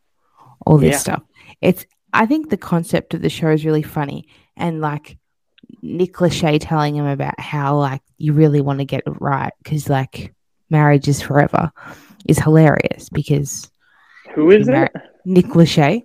[0.66, 0.98] all this Yeah.
[0.98, 1.22] stuff.
[1.62, 5.16] It's I think the concept of the show is really funny and like
[5.82, 9.88] Nick Lachey telling him about how like you really want to get it right because
[9.88, 10.34] like
[10.70, 11.70] marriage is forever
[12.26, 13.70] is hilarious because
[14.34, 15.02] who is Mar- it?
[15.24, 16.04] Nick Lachey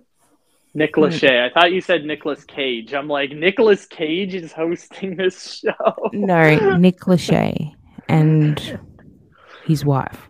[0.74, 1.02] Nick Hmm.
[1.02, 1.40] Lachey.
[1.44, 2.94] I thought you said Nicolas Cage.
[2.94, 6.10] I'm like, Nicolas Cage is hosting this show.
[6.12, 7.72] no Nick Lachey
[8.08, 8.78] and
[9.64, 10.28] his wife.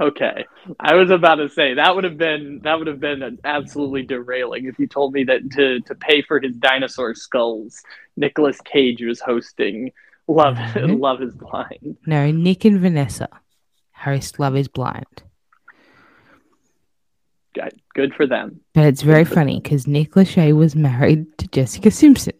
[0.00, 0.46] Okay,
[0.78, 4.02] I was about to say that would have been that would have been an absolutely
[4.02, 7.82] derailing if you told me that to to pay for his dinosaur skulls,
[8.16, 9.92] Nicolas Cage was hosting
[10.26, 11.00] Love Mhm.
[11.00, 11.96] Love Is Blind.
[12.06, 13.28] No, Nick and Vanessa
[13.92, 15.22] host Love Is Blind.
[17.54, 18.60] Good, good for them.
[18.74, 22.34] But it's very funny because Nick Lachey was married to Jessica Simpson.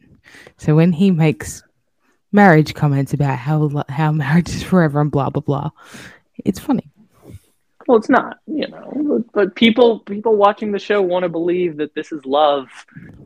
[0.56, 1.62] So when he makes
[2.32, 5.70] marriage comments about how how marriage is forever and blah blah blah,
[6.44, 6.90] it's funny.
[7.86, 11.78] Well, it's not, you know, but, but people people watching the show want to believe
[11.78, 12.68] that this is love,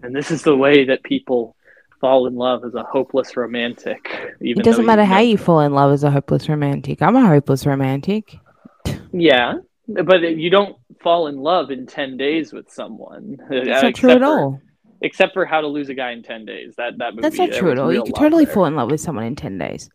[0.02, 1.54] and this is the way that people
[2.00, 4.36] fall in love as a hopeless romantic.
[4.40, 7.02] Even It doesn't matter how you fall in love as a hopeless romantic.
[7.02, 8.38] I'm a hopeless romantic.
[9.12, 9.54] Yeah,
[9.88, 13.38] but you don't fall in love in ten days with someone.
[13.50, 14.60] That's uh, not true at all.
[15.04, 16.74] Except for How to Lose a Guy in Ten Days.
[16.76, 17.22] That that movie.
[17.22, 17.92] That's not true at all.
[17.92, 18.54] You could totally there.
[18.54, 19.90] fall in love with someone in 10 days.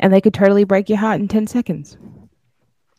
[0.00, 1.98] And they could totally break your heart in 10 seconds.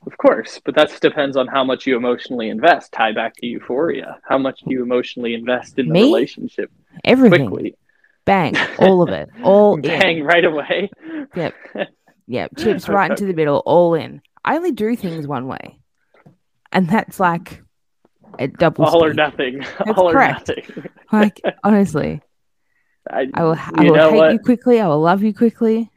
[0.06, 2.92] Of course, but that depends on how much you emotionally invest.
[2.92, 4.20] Tie back to euphoria.
[4.24, 6.04] How much do you emotionally invest in the Me?
[6.04, 6.72] relationship
[7.04, 7.48] Everything.
[7.50, 7.76] quickly?
[8.26, 8.56] Bang.
[8.78, 9.30] All of it.
[9.44, 9.82] All in.
[9.82, 10.90] Bang right away.
[11.36, 11.54] Yep.
[12.28, 12.52] Yep.
[12.60, 14.22] Chips right into the middle, all in.
[14.46, 15.80] I only do things one way.
[16.72, 17.62] And that's like
[18.40, 19.64] a double All or nothing.
[19.96, 20.64] All or nothing.
[21.12, 22.22] Like honestly,
[23.12, 23.58] I, I will.
[23.76, 24.32] I will hate what?
[24.34, 24.80] you quickly.
[24.80, 25.90] I will love you quickly.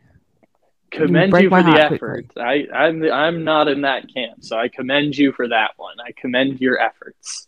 [0.90, 2.28] commend break you for the effort.
[2.34, 2.42] quickly.
[2.42, 5.96] I, I'm I'm not in that camp, so I commend you for that one.
[6.04, 7.46] I commend your efforts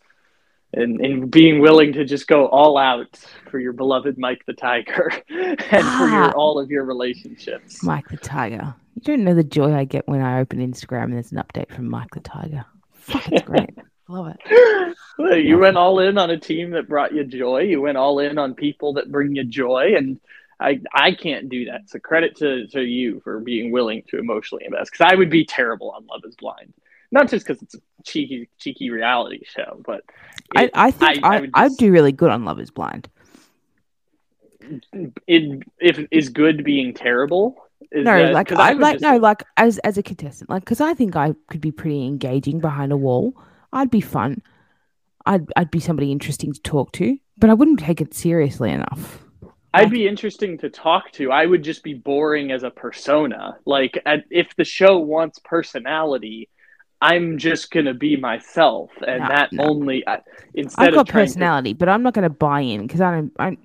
[0.72, 3.18] And, in being willing to just go all out
[3.50, 6.26] for your beloved Mike the Tiger and for Ah.
[6.26, 7.82] your all of your relationships.
[7.82, 8.74] Mike the Tiger.
[8.94, 11.72] You don't know the joy I get when I open Instagram and there's an update
[11.74, 12.64] from Mike the Tiger.
[12.92, 13.70] Fuck, it's great.
[14.08, 14.96] Love it.
[15.18, 17.60] Well, you went all in on a team that brought you joy.
[17.62, 20.20] You went all in on people that bring you joy, and
[20.60, 21.88] I I can't do that.
[21.88, 25.46] So credit to to you for being willing to emotionally invest because I would be
[25.46, 26.74] terrible on Love Is Blind.
[27.10, 30.04] Not just because it's a cheeky cheeky reality show, but
[30.54, 32.60] I, it- I think I- I I, would I, just- do really good on Love
[32.60, 33.08] is Blind.
[35.26, 37.56] it if is good being terrible.
[37.92, 40.50] Is no, that- like 'cause I would like just- no, like as as a contestant,
[40.50, 43.34] like because I think I could be pretty engaging behind a wall.
[43.76, 44.42] I'd be fun.
[45.24, 49.22] I'd I'd be somebody interesting to talk to, but I wouldn't take it seriously enough.
[49.74, 51.30] I'd be interesting to talk to.
[51.30, 53.58] I would just be boring as a persona.
[53.66, 56.48] Like at, if the show wants personality,
[57.02, 59.64] I'm just gonna be myself, and No, that no.
[59.64, 60.20] only I,
[60.54, 63.02] instead I've got of trying to- personality, but I'm not going to buy in because
[63.02, 63.32] I don't.
[63.38, 63.56] I,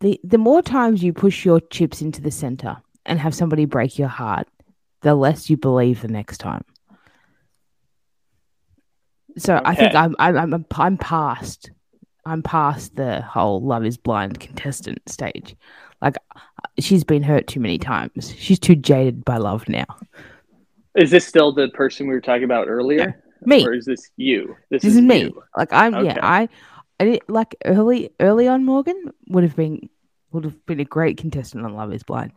[0.00, 3.98] the the more times you push your chips into the center and have somebody break
[3.98, 4.46] your heart,
[5.00, 6.64] the less you believe the next time.
[9.38, 11.70] So I think I'm I'm I'm I'm past
[12.24, 15.56] I'm past the whole love is blind contestant stage.
[16.00, 16.40] Like uh,
[16.78, 18.34] she's been hurt too many times.
[18.36, 19.86] She's too jaded by love now.
[20.94, 23.64] Is this still the person we were talking about earlier, Me.
[23.66, 24.56] or is this you?
[24.70, 25.24] This is me.
[25.24, 25.42] you.
[25.56, 26.06] Like I'm Okay.
[26.06, 26.48] yeah, I
[27.00, 29.88] I did, like early early on Morgan would have been
[30.32, 32.32] would have been a great contestant on Love is Blind.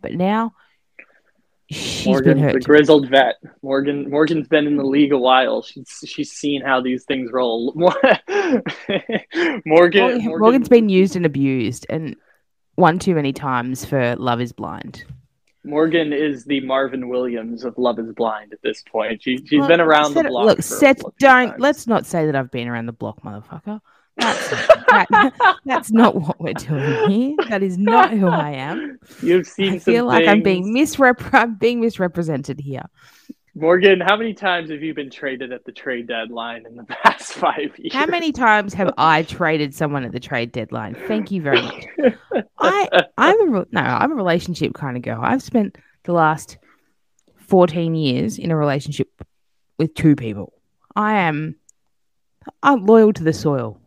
[0.00, 0.54] But now
[1.72, 2.64] she's Morgan, been the hurt.
[2.64, 3.36] grizzled vet.
[3.62, 5.62] Morgan, Morgan's been in the league a while.
[5.62, 7.72] She's she's seen how these things roll.
[7.76, 8.62] Morgan,
[9.66, 12.16] Morgan, Morgan, Morgan's been used and abused and
[12.76, 15.04] one too many times for Love is Blind.
[15.64, 19.22] Morgan is the Marvin Williams of Love Is Blind at this point.
[19.22, 20.44] She she's Well, been around the block.
[20.46, 21.54] Look, Seth, don't times.
[21.60, 23.80] let's not say that I've been around the block, motherfucker.
[24.16, 27.36] That's that- that's not what we're doing here.
[27.48, 28.98] That is not who I am.
[29.22, 32.82] You've seen I feel like I'm being misrep- I'm being misrepresented here.
[33.54, 37.34] Morgan, how many times have you been traded at the trade deadline in the past
[37.34, 37.92] five years?
[37.92, 40.94] How many times have I traded someone at the trade deadline?
[41.06, 41.84] Thank you very much.
[42.58, 42.88] I
[43.18, 45.20] I'm a no, I'm a relationship kind of girl.
[45.22, 46.56] I've spent the last
[47.36, 49.08] 14 years in a relationship
[49.78, 50.54] with two people.
[50.96, 51.56] I am
[52.62, 53.78] I'm loyal to the soil.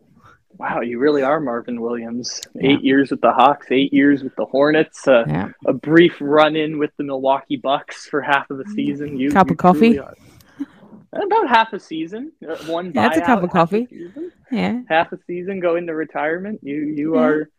[0.58, 2.40] Wow, you really are Marvin Williams.
[2.54, 2.72] Yeah.
[2.72, 5.50] Eight years with the Hawks, eight years with the Hornets, uh, Yeah.
[5.66, 9.18] a brief run in with the Milwaukee Bucks for half of the season.
[9.18, 9.98] You, Cup you of coffee?
[9.98, 12.32] About half a season.
[12.48, 13.88] uh, One Yeah, that's a cup of half coffee.
[13.90, 14.32] season.
[14.52, 14.82] Yeah.
[14.90, 16.60] Half a season, go into retirement.
[16.64, 17.50] You you are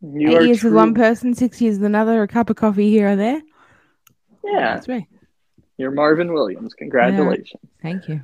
[0.00, 2.90] you Eight are years with one person, six years with another, a cup of coffee
[2.90, 3.42] here or there.
[4.44, 5.06] Yeah, That's me.
[5.76, 6.72] you're Marvin Williams.
[6.74, 7.60] Congratulations.
[7.82, 8.20] Thank you.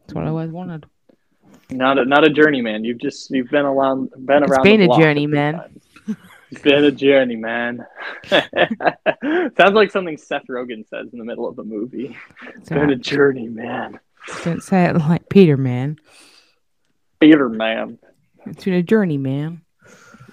[0.00, 0.86] That's what I always wanted.
[1.70, 2.84] Not a not a journeyman.
[2.84, 4.62] You've just you've been around been It's around.
[4.62, 6.16] been a block journey, few
[6.50, 7.86] It's been a journey, man.
[8.30, 12.16] Sounds like something Seth Rogen says in the middle of a movie.
[12.56, 14.00] It's been a journey, man.
[14.44, 15.98] Don't say it like Peter, man.
[17.20, 17.98] Peter, man.
[18.46, 19.60] It's been a journey, man.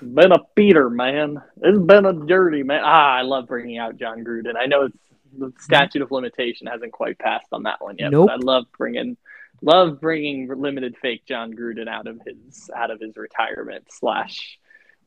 [0.01, 1.41] Been a Peter, man.
[1.61, 2.81] It's been a journey, man.
[2.83, 4.55] Ah, I love bringing out Jon Gruden.
[4.57, 4.97] I know it's
[5.37, 8.29] the statute of limitation hasn't quite passed on that one yet, Nope.
[8.31, 9.17] I love bringing
[9.61, 14.59] love bringing limited fake Jon Gruden out of his out of his retirement slash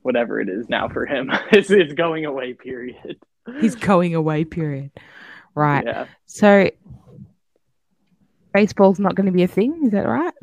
[0.03, 1.31] whatever it is now for him.
[1.53, 2.55] it's, it's going away.
[2.55, 3.19] Period.
[3.61, 4.91] He's going away, period.
[5.55, 5.85] Right.
[5.85, 6.07] Yeah.
[6.27, 6.71] So,
[8.53, 9.83] baseball's not going to be a thing.
[9.85, 10.35] Is that right?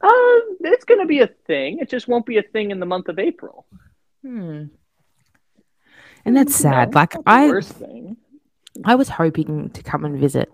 [0.00, 1.78] Uh, it's going to be a thing.
[1.78, 3.66] It just won't be a thing in the month of April.
[4.22, 4.64] Hmm.
[6.24, 6.94] And that's know, sad.
[6.94, 8.16] like not the I, worst thing.
[8.84, 10.52] I was hoping to come and visit,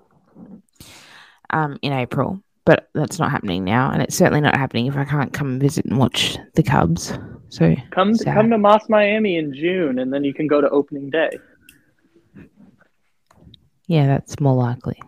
[1.50, 5.04] um, in April, but that's not happening now, and it's certainly not happening if I
[5.04, 7.12] can't come and visit and watch the Cubs.
[7.48, 8.34] So Come sad.
[8.34, 11.30] come to Moss Miami in June, and then you can go to opening day.
[13.86, 15.00] yeah, that's more likely.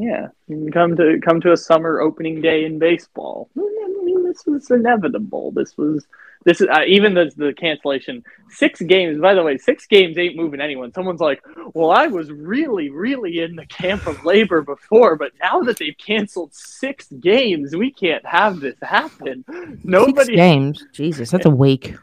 [0.00, 0.28] Yeah,
[0.72, 3.50] come to come to a summer opening day in baseball.
[3.54, 3.60] I
[4.02, 5.50] mean, this was inevitable.
[5.50, 6.06] This was
[6.46, 8.24] this is uh, even the the cancellation.
[8.48, 10.90] Six games, by the way, six games ain't moving anyone.
[10.94, 11.42] Someone's like,
[11.74, 15.98] "Well, I was really, really in the camp of labor before, but now that they've
[15.98, 20.82] canceled six games, we can't have this happen." Six Nobody games.
[20.92, 21.94] Jesus, that's a week.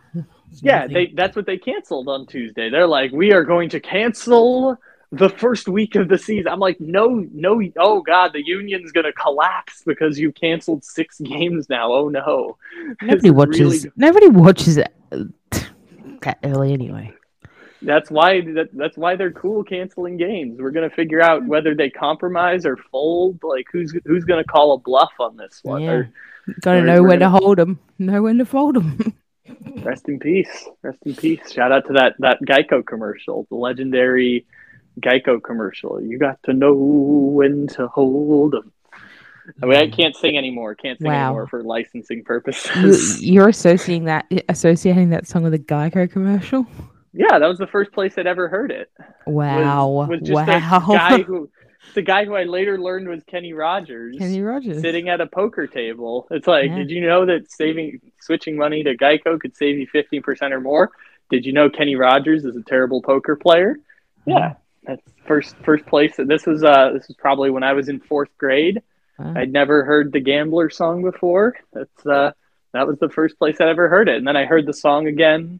[0.61, 0.93] Yeah, nothing.
[0.93, 2.69] they that's what they canceled on Tuesday.
[2.69, 4.77] They're like, we are going to cancel
[5.11, 6.47] the first week of the season.
[6.51, 11.69] I'm like, no, no, oh god, the union's gonna collapse because you canceled six games
[11.69, 11.91] now.
[11.93, 12.57] Oh no.
[13.01, 13.59] Nobody watches.
[13.59, 14.93] really- Nobody watches it
[16.21, 17.13] that early anyway.
[17.81, 20.59] that's why that, that's why they're cool canceling games.
[20.59, 23.39] We're gonna figure out whether they compromise or fold.
[23.43, 25.81] Like who's who's gonna call a bluff on this one?
[25.83, 25.91] Yeah.
[25.91, 26.09] Or
[26.61, 27.79] Got to We're- know when to gonna- hold them.
[27.99, 29.13] Know when to fold them.
[29.83, 30.67] rest in peace.
[30.81, 31.51] Rest in peace.
[31.51, 34.45] Shout out to that that Geico commercial, the legendary
[34.99, 36.01] Geico commercial.
[36.01, 38.71] You got to know when to hold 'em.
[39.61, 39.95] I mean, I mm.
[39.95, 40.75] can't sing anymore.
[40.75, 41.27] Can't sing Wow.
[41.27, 43.23] anymore for licensing purposes.
[43.23, 46.65] you're associating that associating that song with a Geico commercial.
[47.13, 48.91] yeah, that was the first place I'd ever heard it.
[49.25, 50.07] Wow!
[50.09, 50.45] was, wow!
[50.45, 51.49] guy who,
[51.93, 54.17] the guy who I later learned was Kenny Rogers.
[54.17, 54.81] Kenny Rogers.
[54.81, 56.27] sitting at a poker table.
[56.31, 56.75] It's like, Yeah.
[56.77, 60.59] did you know that saving switching money to Geico could save you fifteen percent or
[60.59, 60.91] more?
[61.29, 63.77] Did you know Kenny Rogers is a terrible poker player?
[64.25, 64.55] Yeah,
[64.87, 66.13] that's first first place.
[66.17, 68.81] This was uh this was probably when I was in fourth grade.
[69.19, 69.33] Wow.
[69.35, 71.55] I'd never heard the Gambler song before.
[71.73, 72.31] That's uh
[72.73, 75.07] that was the first place I ever heard it, and then I heard the song
[75.07, 75.59] again.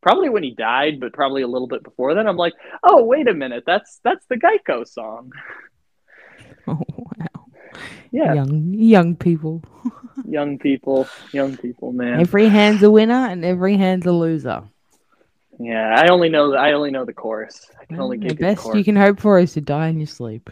[0.00, 2.26] Probably when he died, but probably a little bit before then.
[2.26, 2.52] I'm like,
[2.82, 5.32] oh wait a minute, that's that's the Geico song.
[6.66, 7.44] Oh wow!
[8.10, 9.62] Yeah, Young young people.
[10.26, 12.20] young people, young people, man.
[12.20, 14.62] Every hand's a winner and every hand's a loser.
[15.58, 17.70] Yeah, I only know I only know the chorus.
[17.80, 18.78] I can only the get the best chorus.
[18.78, 20.50] you can hope for is to die in your sleep.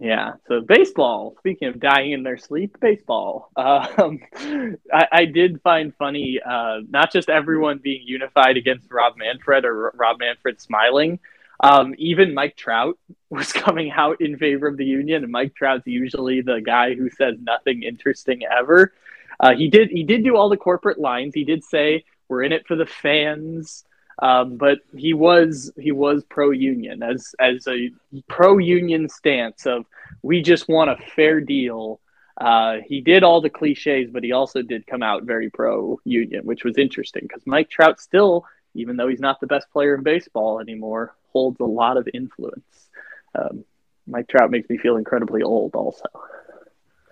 [0.00, 0.32] Yeah.
[0.48, 1.34] So baseball.
[1.38, 3.50] Speaking of dying in their sleep, baseball.
[3.54, 4.20] Um,
[4.92, 9.92] I, I did find funny uh, not just everyone being unified against Rob Manfred or
[9.94, 11.20] Rob Manfred smiling.
[11.62, 12.98] Um, even Mike Trout
[13.30, 17.10] was coming out in favor of the union, and Mike Trout's usually the guy who
[17.10, 18.94] says nothing interesting ever.
[19.38, 21.34] Uh, he did he did do all the corporate lines.
[21.34, 23.84] He did say we're in it for the fans.
[24.20, 27.90] Um, but he was he was pro union as as a
[28.28, 29.86] pro union stance of
[30.22, 32.00] we just want a fair deal.
[32.38, 36.44] Uh, he did all the cliches, but he also did come out very pro union,
[36.44, 38.44] which was interesting because Mike Trout still,
[38.74, 42.88] even though he's not the best player in baseball anymore, holds a lot of influence.
[43.34, 43.64] Um,
[44.06, 46.06] Mike Trout makes me feel incredibly old, also.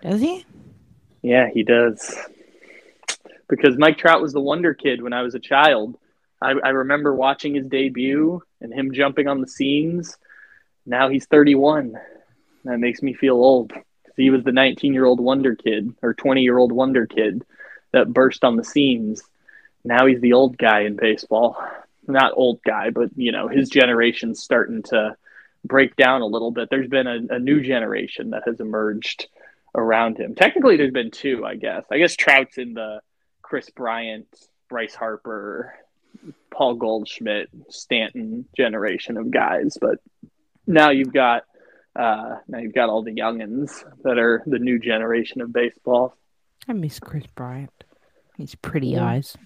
[0.02, 0.44] Does he?
[1.22, 2.16] Yeah, he does.
[3.48, 5.98] Because Mike Trout was the wonder kid when I was a child.
[6.40, 10.16] I, I remember watching his debut and him jumping on the scenes.
[10.86, 11.94] Now he's 31.
[12.64, 13.72] That makes me feel old.
[14.16, 17.44] He was the 19 year old wonder kid or 20 year old wonder kid
[17.92, 19.22] that burst on the scenes.
[19.84, 21.56] Now he's the old guy in baseball.
[22.06, 25.16] Not old guy, but you know his generation's starting to
[25.64, 26.68] break down a little bit.
[26.70, 29.28] There's been a, a new generation that has emerged
[29.74, 30.34] around him.
[30.34, 31.84] Technically, there's been two, I guess.
[31.90, 33.00] I guess Trout's in the
[33.42, 34.26] Kris Bryant,
[34.68, 35.74] Bryce Harper,
[36.58, 39.98] Paul Goldschmidt, Stanton generation of guys, but
[40.66, 41.44] now you've got
[41.94, 43.70] uh, now you've got all the youngins
[44.02, 46.16] that are the new generation of baseball.
[46.66, 47.70] I miss Kris Bryant.
[48.36, 49.04] His pretty Yeah.
[49.06, 49.36] eyes.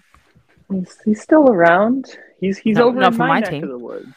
[0.71, 2.17] He's, he's still around.
[2.39, 3.63] He's he's Not- over not in for my, my neck team.
[3.63, 4.07] of the woods.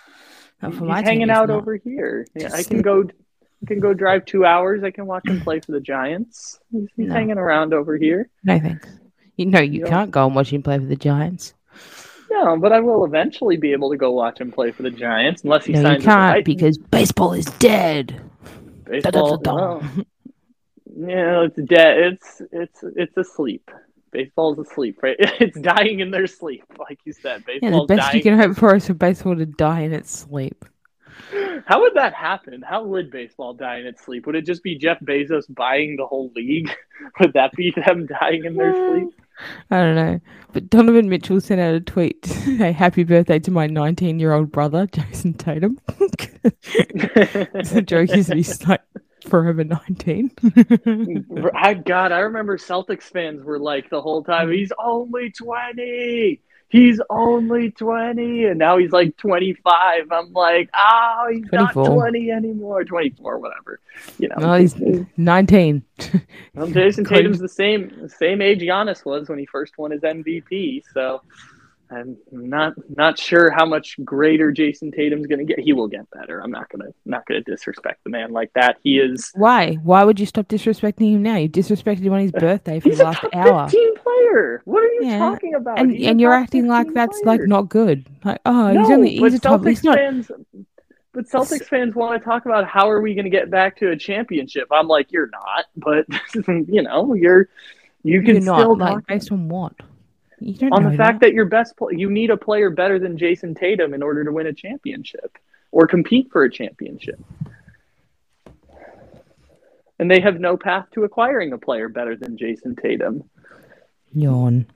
[0.63, 1.59] Not for he's my team, hanging he's out not.
[1.59, 2.27] over here.
[2.35, 3.05] Yeah, I can go.
[3.63, 4.83] I can go drive two hours.
[4.85, 6.59] I can watch him play for the Giants.
[6.73, 7.15] He's, he's No.
[7.15, 8.31] hanging around over here.
[8.43, 8.89] No thanks.
[9.37, 9.89] You know you Yeah.
[9.91, 11.53] can't go and watch him play for the Giants.
[12.45, 15.43] No, but I will eventually be able to go watch him play for the Giants,
[15.45, 18.21] unless he No, signs you can't because baseball is dead.
[18.85, 19.39] baseball.
[19.39, 20.03] Da-da-da-da.
[20.99, 21.99] it's dead.
[21.99, 23.71] It's it's it's asleep.
[24.13, 25.17] Baseball's asleep, right?
[25.41, 27.45] It's dying in their sleep, like you said.
[27.49, 30.11] Yeah, the Baseball's best you can hope for is for baseball to die in its
[30.11, 30.65] sleep.
[31.67, 32.63] How would that happen?
[32.63, 34.27] How would baseball die in its sleep?
[34.27, 36.71] Would it just be Jeff Bezos buying the whole league?
[37.21, 39.15] Would that be them dying in their sleep?
[39.71, 40.21] I don't know.
[40.53, 44.51] But Donovan Mitchell sent out a tweet Hey, happy birthday to my 19 year old
[44.51, 45.79] brother, Jayson Tatum.
[46.43, 48.83] the joke is he's like
[49.27, 50.31] forever 19.
[51.55, 54.55] I God, I remember Celtics fans were like the whole time, mm.
[54.55, 56.41] he's only twenty.
[56.69, 60.11] He's only twenty, and now he's like twenty five.
[60.11, 61.83] I'm like, oh, he's 24.
[61.83, 62.85] not twenty anymore.
[62.85, 63.81] Twenty four, whatever.
[64.19, 64.75] You know, no, he's
[65.17, 65.83] 19.
[66.55, 70.83] well, Jayson Tatum's the same same age Giannis was when he first won his MVP.
[70.93, 71.23] So
[71.91, 75.59] I'm not not sure how much greater Jayson Tatum's going to get.
[75.61, 76.41] He will get better.
[76.43, 78.79] I'm not gonna not gonna disrespect the man like that.
[78.83, 79.31] He is.
[79.35, 79.75] Why?
[79.75, 81.37] Why would you stop disrespecting him now?
[81.37, 83.69] You disrespected him on his uh, birthday for He's the last hour.
[83.69, 84.63] 15 player.
[84.65, 85.19] What are you Yeah.
[85.19, 85.79] talking about?
[85.79, 88.07] And He's and you're acting like 15 that's like not good.
[88.25, 89.61] Like, oh, he's no, only but he's a top.
[89.61, 89.97] Celtics He's not.
[89.97, 90.31] fans.
[91.13, 93.91] But Celtics fans want to talk about how are we going to get back to
[93.91, 94.69] a championship.
[94.71, 96.05] I'm like, you're not, but
[96.69, 97.49] you know, you're
[98.03, 99.73] you can You're not still like talk based on what?
[100.73, 104.03] On the fact that your best you need a player better than Jayson Tatum in
[104.03, 105.39] order to win a championship
[105.73, 107.19] or compete for a championship.
[109.99, 113.25] And they have no path to acquiring a player better than Jayson Tatum.
[114.13, 114.67] yawn.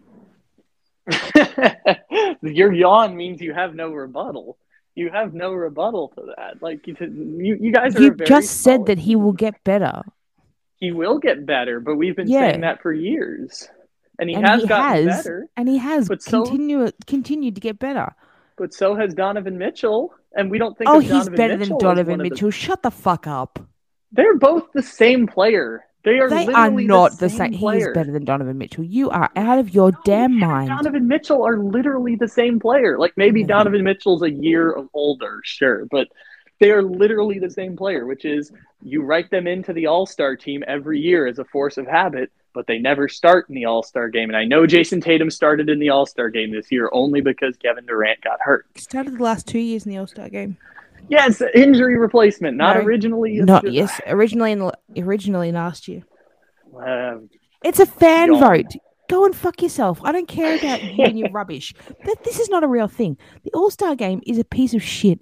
[2.42, 4.56] Your yawn means you have no rebuttal.
[4.94, 6.62] You have no rebuttal to that.
[6.62, 8.00] Like you, you, you guys are.
[8.00, 10.02] You just said that he will get better,
[10.78, 12.40] He will get better, but we've been Yeah.
[12.40, 13.68] saying that for years,
[14.20, 15.48] and he and has he gotten has, better.
[15.56, 18.14] and he has But so- continued to get better.
[18.56, 20.88] But so has Donovan Mitchell, and we don't think.
[20.90, 22.50] Oh, he's better Mitchell than Donovan of the- Mitchell.
[22.50, 23.58] Shut the fuck up.
[24.12, 25.84] They're both the same player.
[26.04, 26.28] They are.
[26.30, 27.52] They are not the the same.
[27.52, 27.72] same.
[27.72, 28.84] He is better than Donovan Mitchell.
[28.84, 30.68] You are out of your damn mind.
[30.68, 32.98] Donovan Mitchell are literally the same player.
[32.98, 33.44] Like maybe.
[33.44, 36.08] Donovan Mitchell's a year of older, sure, but
[36.58, 38.52] they are literally the same player, which is
[38.82, 42.30] you write them into the All Star team every year as a force of habit,
[42.52, 44.28] but they never start in the All Star game.
[44.30, 47.56] And I know Jayson Tatum started in the All Star game this year only because
[47.56, 48.66] Kevin Durant got hurt.
[48.78, 50.56] Started the last two years in the All Star game.
[51.08, 52.82] Yes, injury replacement, not No.
[52.82, 53.38] originally.
[53.38, 56.02] it's Not just- yes, originally in originally last year.
[56.78, 57.18] Uh,
[57.64, 58.40] It's a fan Yawn.
[58.40, 58.72] vote.
[59.08, 60.00] Go and fuck yourself.
[60.04, 61.74] I don't care about you and your rubbish.
[62.04, 63.16] But this is not a real thing.
[63.42, 65.20] The All Star game is a piece of shit.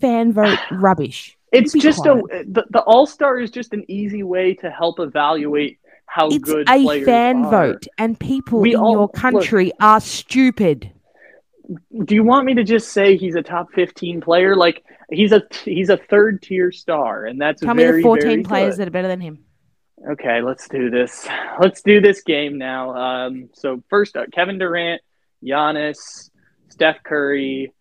[0.00, 1.36] Fan vote rubbish.
[1.52, 2.18] It's just quiet.
[2.32, 6.38] a the, the All Star is just an easy way to help evaluate how It's
[6.38, 7.50] good a fan are.
[7.50, 9.14] vote, and people We in all- your look.
[9.14, 10.90] country are stupid.
[12.04, 14.54] Do you want me to just say he's a top fifteen player?
[14.54, 18.44] Like he's a he's a third tier star, and that's Tell very me the 14
[18.44, 18.80] players good.
[18.82, 19.38] that are better than him.
[20.10, 21.26] Okay, let's do this.
[21.60, 22.94] Let's do this game now.
[22.94, 25.00] Um, so first, Kevin Durant,
[25.42, 26.28] Giannis,
[26.68, 27.72] Steph Curry.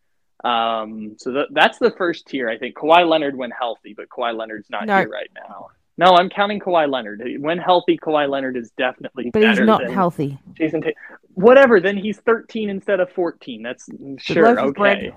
[0.42, 2.48] Um, so th- that's the first tier.
[2.50, 5.00] I think Kawhi Leonard went healthy, but Kawhi Leonard's not No.
[5.00, 5.68] here right now.
[5.98, 7.22] No, I'm counting Kawhi Leonard.
[7.40, 10.40] When healthy, Kawhi Leonard is definitely But he's not healthy.
[10.54, 10.94] Jayson Tatum.
[11.36, 13.62] Whatever, then he's 13 instead of 14.
[13.62, 13.90] That's
[14.20, 14.72] sure okay.
[14.72, 15.14] bread.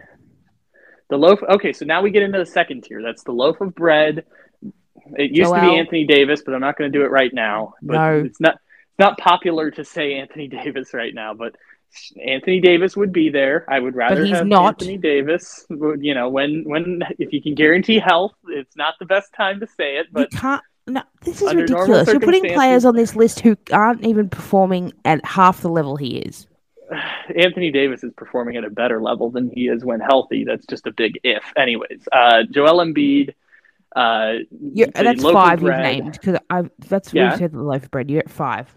[1.08, 1.40] The loaf.
[1.42, 3.00] Okay, so now we get into the second tier.
[3.02, 4.24] That's the loaf of bread.
[5.14, 7.74] It used to be Anthony Davis, but I'm not going to do it right now.
[7.80, 8.24] But No.
[8.24, 11.54] it's not it's not popular to say Anthony Davis right now, but
[12.24, 13.64] Anthony Davis would be there.
[13.68, 14.82] I would rather he's have not.
[14.82, 15.66] Anthony Davis.
[15.70, 19.66] You know, when when if you can guarantee health, it's not the best time to
[19.66, 20.62] say it, but you can't.
[20.88, 22.06] No, this is ridiculous.
[22.06, 26.18] You're putting players on this list who aren't even performing at half the level he
[26.18, 26.46] is.
[27.36, 30.44] Anthony Davis is performing at a better level than he is when healthy.
[30.44, 31.42] That's just a big if.
[31.56, 33.34] Anyways, uh, Joel Embiid,
[33.96, 37.32] Uh, Yeah, that's five you've named because I that's Yeah.
[37.32, 38.10] you said the loaf of bread.
[38.10, 38.72] You're at five.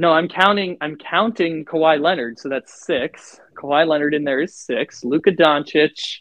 [0.00, 0.78] No, I'm counting.
[0.80, 3.38] I'm counting Kawhi Leonard, so that's six.
[3.54, 5.04] Kawhi Leonard in there is six.
[5.04, 6.20] Luka Doncic,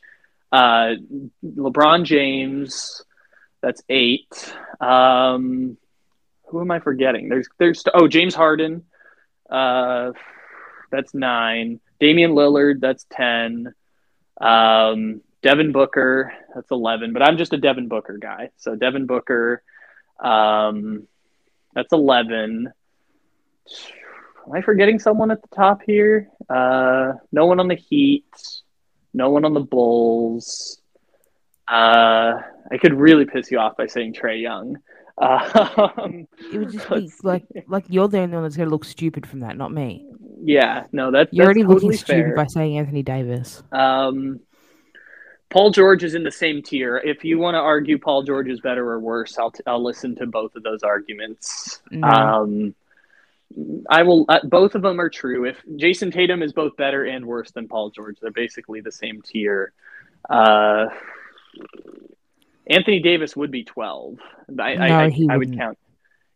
[0.52, 0.96] uh,
[1.46, 3.02] LeBron James,
[3.62, 4.54] that's eight.
[4.82, 5.78] Um,
[6.48, 7.30] who am I forgetting?
[7.30, 8.84] There's there's oh James Harden,
[9.50, 10.12] uh,
[10.92, 11.80] that's nine.
[12.02, 13.74] Damian Lillard, that's ten.
[14.42, 17.14] Um, Devin Booker, that's eleven.
[17.14, 19.64] But I'm just a Devin Booker guy, so Devin Booker,
[20.22, 21.08] um,
[21.74, 22.74] that's eleven.
[24.48, 26.30] Am I forgetting someone at the top here?
[26.50, 28.26] Uh, no one on the Heat.
[29.14, 30.82] No one on the Bulls.
[31.68, 32.42] Uh,
[32.72, 34.78] I could really piss you off by saying Trae Young.
[35.22, 39.28] Um, It would just be like like you're the only one that's gonna look stupid
[39.28, 40.08] from that, not me.
[40.42, 42.36] yeah, no, that, You're already totally looking stupid fair.
[42.38, 43.62] by saying Anthony Davis.
[43.74, 44.40] Um,
[45.50, 46.98] Paul George is in the same tier.
[47.04, 50.16] If you want to argue Paul George is better or worse, I'll, t- I'll listen
[50.16, 51.82] to both of those arguments.
[51.92, 52.08] No.
[52.08, 52.76] Um,
[53.90, 54.26] I will.
[54.30, 55.46] Uh, both of them are true.
[55.46, 59.22] If Jayson Tatum is both better and worse than Paul George, they're basically the same
[59.22, 59.74] tier.
[60.30, 60.86] Uh,
[62.68, 64.20] Anthony Davis would be twelve.
[64.60, 65.78] I, No, I, I, he I would count.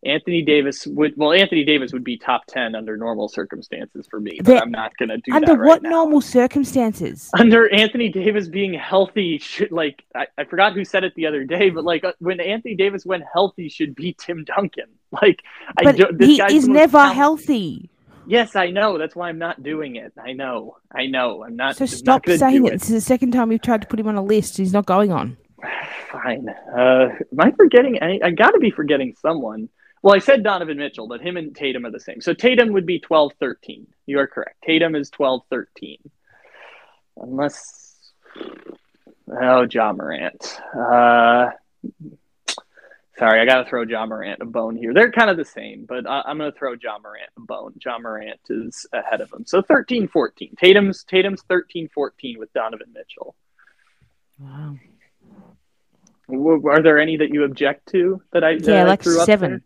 [0.05, 1.31] Anthony Davis would well.
[1.33, 4.95] Anthony Davis would be top ten under normal circumstances for me, but But I'm not
[4.97, 7.29] going to do Under that right what now normal circumstances?
[7.37, 11.43] under Anthony Davis being healthy should like I, I forgot who said it the other
[11.43, 14.85] day, but like uh, when Anthony Davis went healthy should be Tim Duncan.
[15.21, 15.41] Like
[15.77, 17.89] I But don't, this he is never talented- healthy.
[18.25, 18.97] Yes, I know.
[18.97, 20.11] That's why I'm not doing it.
[20.17, 20.77] I know.
[20.91, 21.43] I know.
[21.43, 21.75] I'm not.
[21.75, 22.79] So I'm stop gonna saying do it.
[22.79, 24.57] This is the second time we've tried to put him on a list.
[24.57, 25.37] He's not going on.
[26.11, 26.49] Fine.
[26.75, 27.99] Uh, am I forgetting?
[27.99, 29.69] any I got to be forgetting someone.
[30.03, 32.19] Well, I said Donovan Mitchell, but him and Tatum are the same.
[32.19, 33.87] So Tatum would be 12 13.
[34.05, 34.61] You are correct.
[34.63, 35.97] Tatum is 12 13.
[37.17, 38.11] Unless.
[39.31, 40.59] Oh, Ja Morant.
[40.75, 41.51] Uh,
[43.17, 44.93] sorry, I got to throw Ja Morant a bone here.
[44.93, 47.73] They're kind of the same, but I, I'm going to throw Ja Morant a bone.
[47.83, 49.45] Ja Morant is ahead of him.
[49.45, 50.55] So 13 14.
[50.59, 53.35] Tatum's, Tatum's 13 14 with Donovan Mitchell.
[54.37, 54.75] Wow.
[56.29, 59.63] Are there any that you object to that I that Yeah, I like seven.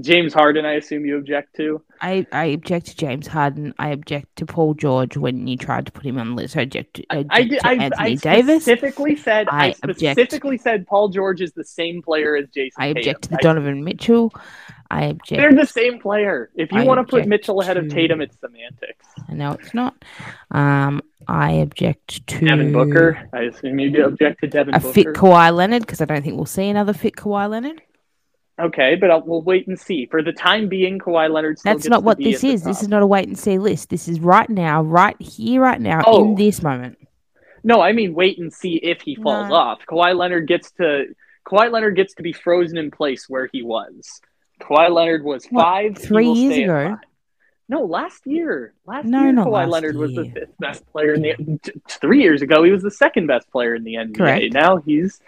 [0.00, 1.82] James Harden, I assume you object to.
[2.00, 3.74] I, I object to James Harden.
[3.78, 6.56] I object to Paul George when you tried to put him on the list.
[6.56, 8.62] I object to, I I, did, to I, Anthony I Davis.
[8.62, 10.18] specifically said I, I object.
[10.18, 12.72] specifically said Paul George is the same player as Jayson.
[12.78, 12.98] I Tatum.
[13.00, 14.32] object to the Donovan Mitchell.
[14.90, 15.40] I object.
[15.40, 16.50] They're the same player.
[16.56, 19.06] If you want to put Mitchell ahead of Tatum, it's semantics.
[19.28, 19.94] No, it's not.
[20.50, 23.28] Um, I object to Devin Booker.
[23.32, 24.92] I assume you object to Devin a Booker.
[24.92, 27.82] fit Kawhi Leonard because I don't think we'll see another fit Kawhi Leonard.
[28.64, 30.06] Okay, but I'll, we'll wait and see.
[30.06, 31.58] For the time being, Kawhi Leonard.
[31.58, 32.62] Still That's gets not to what be this is.
[32.64, 33.88] This is not a wait and see list.
[33.90, 36.24] This is right now, right here, right now, Oh.
[36.24, 36.98] in this moment.
[37.62, 39.54] No, I mean wait and see if he falls No.
[39.54, 39.80] off.
[39.88, 41.06] Kawhi Leonard gets to
[41.46, 44.20] Kawhi Leonard gets to be frozen in place where he was.
[44.60, 45.98] Kawhi Leonard was What, five.
[45.98, 46.88] he three years ago?
[46.90, 46.98] five.
[47.68, 48.72] No, last year.
[48.86, 51.58] Last No, year, not Kawhi last Leonard was the fifth best player in the.
[51.62, 54.16] t- Three years ago, he was the second best player in the NBA.
[54.16, 54.52] Correct.
[54.52, 55.20] Now he's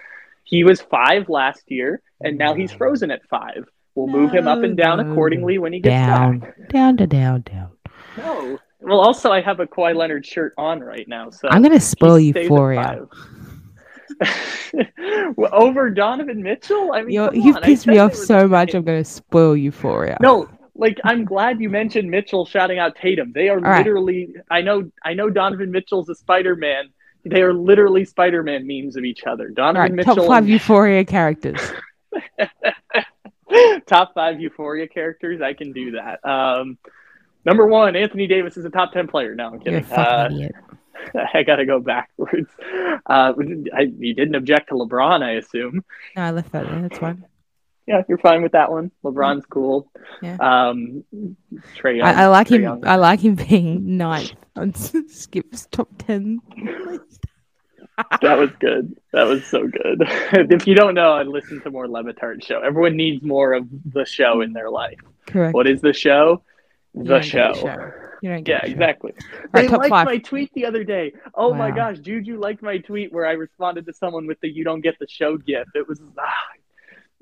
[0.44, 2.78] he was five last year, and now he's mm.
[2.78, 3.64] frozen at five.
[3.94, 6.68] We'll move him up and down No, no, accordingly when he gets Down, back.
[6.70, 7.70] down to down, down.
[8.16, 8.58] No.
[8.80, 12.32] Well, also I have a Kawhi Leonard shirt on right now, so I'm spoil you
[12.48, 13.08] for you.
[15.36, 16.92] Well, Over Donovan Mitchell?
[16.92, 18.74] I mean, you've on, pissed me off so much.
[18.74, 20.16] I'm gonna spoil Euphoria.
[20.20, 23.32] No, like I'm glad you mentioned Mitchell shouting out Tatum.
[23.32, 23.78] They are right.
[23.78, 24.34] literally.
[24.50, 24.90] I know.
[25.04, 26.90] I know Donovan Mitchell's a Spider Man.
[27.24, 29.48] They are literally Spider Man memes of each other.
[29.48, 31.60] Donovan right, top five and- Euphoria characters.
[33.86, 35.40] top five Euphoria characters.
[35.40, 36.24] I can do that.
[36.28, 36.78] Um,
[37.44, 39.34] number one, Anthony Davis is a top ten player.
[39.34, 39.84] No, I'm kidding.
[39.84, 40.28] Uh.
[41.34, 42.48] I gotta go backwards.
[43.06, 43.32] Uh,
[43.74, 45.84] I, you didn't object to LeBron, I assume.
[46.16, 46.82] No, I left that there.
[46.82, 47.24] That's fine.
[47.86, 48.90] Yeah, you're fine with that one.
[49.04, 49.90] LeBron's cool.
[50.22, 50.36] Yeah.
[50.40, 51.04] Um,
[51.76, 52.06] Trae Young.
[52.08, 52.62] I, I like Trae him.
[52.62, 52.86] Young.
[52.86, 54.72] I like him being ninth on
[55.08, 56.40] Skip's top ten.
[58.22, 58.96] That was good.
[59.12, 60.02] That was so good.
[60.52, 62.60] if you don't know, I listen to more Le Batard show.
[62.60, 64.98] Everyone needs more of the show in their life.
[65.26, 65.54] Correct.
[65.54, 66.42] What is the show?
[66.94, 67.52] The show.
[67.54, 67.90] the show.
[68.22, 69.12] You don't Yeah, exactly.
[69.52, 70.06] Right, they liked five.
[70.06, 71.12] my tweet the other day.
[71.34, 71.74] Oh my Wow.
[71.76, 74.98] gosh, Juju liked my tweet where I responded to someone with the "You don't get
[74.98, 75.70] the show" gift.
[75.74, 76.32] It was ah,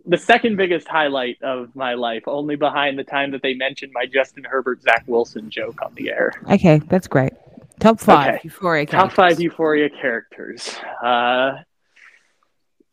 [0.06, 4.06] the second biggest highlight of my life, only behind the time that they mentioned my
[4.06, 6.32] Justin Herbert Zach Wilson joke on the air.
[6.50, 7.32] Okay, that's great.
[7.78, 8.40] Top five Okay.
[8.44, 10.76] Euphoria Top five Euphoria characters.
[11.02, 11.52] Uh,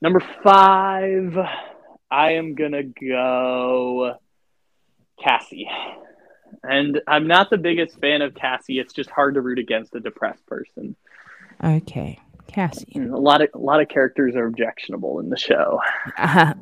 [0.02, 1.38] number five,
[2.10, 4.16] I am gonna go
[5.22, 5.70] Cassie.
[6.64, 8.80] And I'm not the biggest fan of Cassie.
[8.80, 10.96] It's just hard to root against a depressed person.
[11.64, 12.92] Okay, Cassie.
[12.96, 15.80] A lot of a lot of characters are objectionable in the show.
[16.18, 16.54] Uh,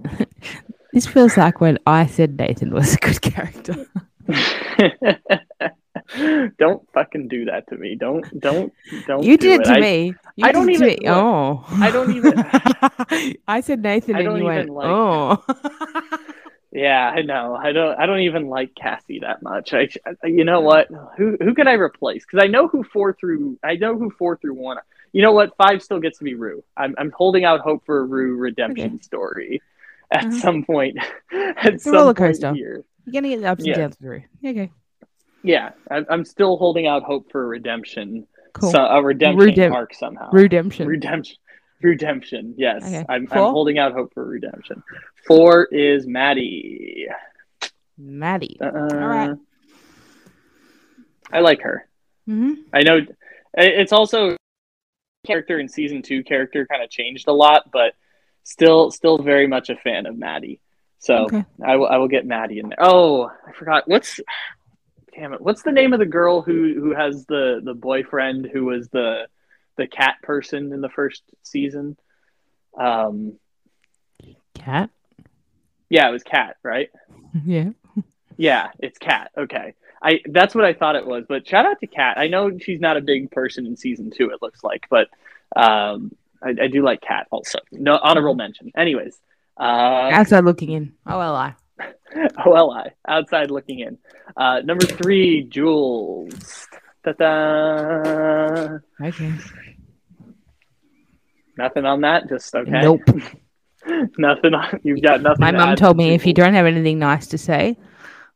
[0.93, 3.86] this feels like when I said Nathan was a good character.
[6.57, 7.95] don't fucking do that to me.
[7.95, 8.73] Don't don't
[9.07, 9.23] don't.
[9.23, 10.13] You do did it to I- me.
[10.36, 11.09] You I don't did it to even- me.
[11.09, 11.63] Oh.
[11.69, 15.43] I don't even- I said Nathan I and you went, like- oh.
[16.71, 17.55] Yeah, I know.
[17.55, 17.97] I don't.
[17.97, 19.73] I don't even like Cassie that much.
[19.73, 19.88] I,
[20.25, 20.89] you know what?
[21.17, 22.25] Who who can I replace?
[22.25, 23.57] Because I know who four through.
[23.63, 24.77] I know who four through one.
[25.16, 25.55] You know what?
[25.55, 26.61] Five still gets to be Rue.
[26.76, 29.01] I'm I'm holding out hope for a Rue redemption Okay.
[29.01, 29.61] story
[30.11, 30.39] at Uh-huh.
[30.39, 30.97] some point.
[31.32, 32.53] At some roller point coaster.
[32.53, 32.84] here.
[33.05, 33.78] You're going to get the ups and Yeah.
[33.78, 34.24] downs through.
[34.45, 34.72] Okay.
[35.41, 38.28] Yeah, I, I'm still holding out hope for a redemption.
[38.53, 38.72] Cool.
[38.72, 40.30] So, a redemption Redem- arc somehow.
[40.34, 40.86] Redemption.
[40.88, 41.38] Redemption.
[41.82, 42.53] Redemption.
[42.57, 43.05] Yes, Okay.
[43.07, 44.84] I'm, I'm holding out hope for redemption.
[45.28, 47.07] Four is Maddie.
[47.97, 48.57] Maddie.
[48.59, 49.36] Uh, right.
[51.32, 51.88] I like her.
[52.26, 52.99] hmm I know
[53.57, 54.36] it's also
[55.26, 57.93] character in season two character kind of changed a lot, but
[58.43, 60.59] still still very much a fan of Maddie.
[60.99, 61.43] So Okay.
[61.63, 62.78] I will I will get Maddie in there.
[62.80, 64.19] Oh, I forgot what's
[65.15, 65.41] damn it.
[65.41, 69.28] What's the name of the girl who who has the the boyfriend who was the
[69.78, 71.97] the cat person in the first season?
[72.80, 73.34] Um
[74.53, 74.89] Cat.
[75.89, 76.89] yeah, it was Cat, right?
[77.45, 77.71] Yeah.
[78.38, 79.32] Yeah, it's Cat.
[79.38, 79.73] Okay.
[80.02, 82.18] I that's what I thought it was, but shout out to Cat.
[82.18, 85.08] I know she's not a big person in season two, it looks like, but
[85.56, 87.60] um I, I do like Cat also.
[87.72, 88.72] No honorable mention.
[88.78, 89.20] Anyways.
[89.60, 90.93] Uh Outside looking in.
[91.08, 91.56] Oh, well, I.
[92.46, 93.98] OLI, outside looking in.
[94.38, 96.68] Uh number three, Jules.
[97.04, 98.78] Ta-da.
[99.02, 99.34] Okay.
[101.58, 102.82] Nothing on that, just okay.
[102.82, 103.02] Nope.
[104.18, 105.39] nothing on you've got nothing.
[105.39, 107.78] My mum told to me if you don't have anything nice to say,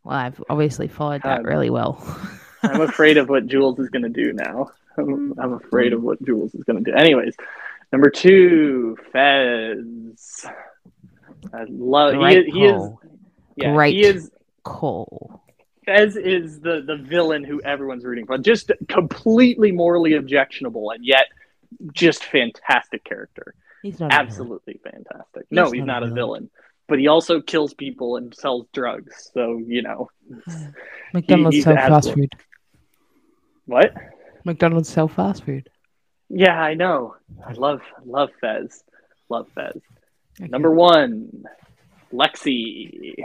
[0.10, 2.04] well, I've obviously followed that Um, really well.
[2.64, 4.72] I'm afraid of what Jules is going to do now.
[4.98, 6.98] I'm, I'm afraid of what Jules is going to do.
[6.98, 7.36] Anyways,
[7.94, 10.46] number two, Fez.
[11.54, 12.14] I love.
[12.14, 12.84] He, Great he is.
[13.56, 13.94] Yeah, Great.
[13.96, 14.30] he is.
[14.64, 15.42] Cool.
[15.86, 18.38] Fez is the the villain who everyone's rooting for.
[18.38, 21.28] Just completely morally objectionable, and yet
[21.94, 23.54] just fantastic character.
[23.84, 24.12] He's not.
[24.12, 25.46] Absolutely fantastic.
[25.50, 26.16] No, He's he's not not a a villain.
[26.16, 26.50] villain,
[26.90, 29.32] but he also kills people and sells drugs.
[29.34, 30.10] So you know
[31.14, 32.34] McDonald's he's sell fast food.
[33.66, 33.94] what?
[34.44, 35.70] McDonald's sell fast food.
[36.30, 37.16] Yeah, I know.
[37.46, 38.84] I love love Fez.
[39.30, 39.82] Love Fez.
[40.40, 40.50] Okay.
[40.50, 41.46] Number one,
[42.12, 43.16] Lexi.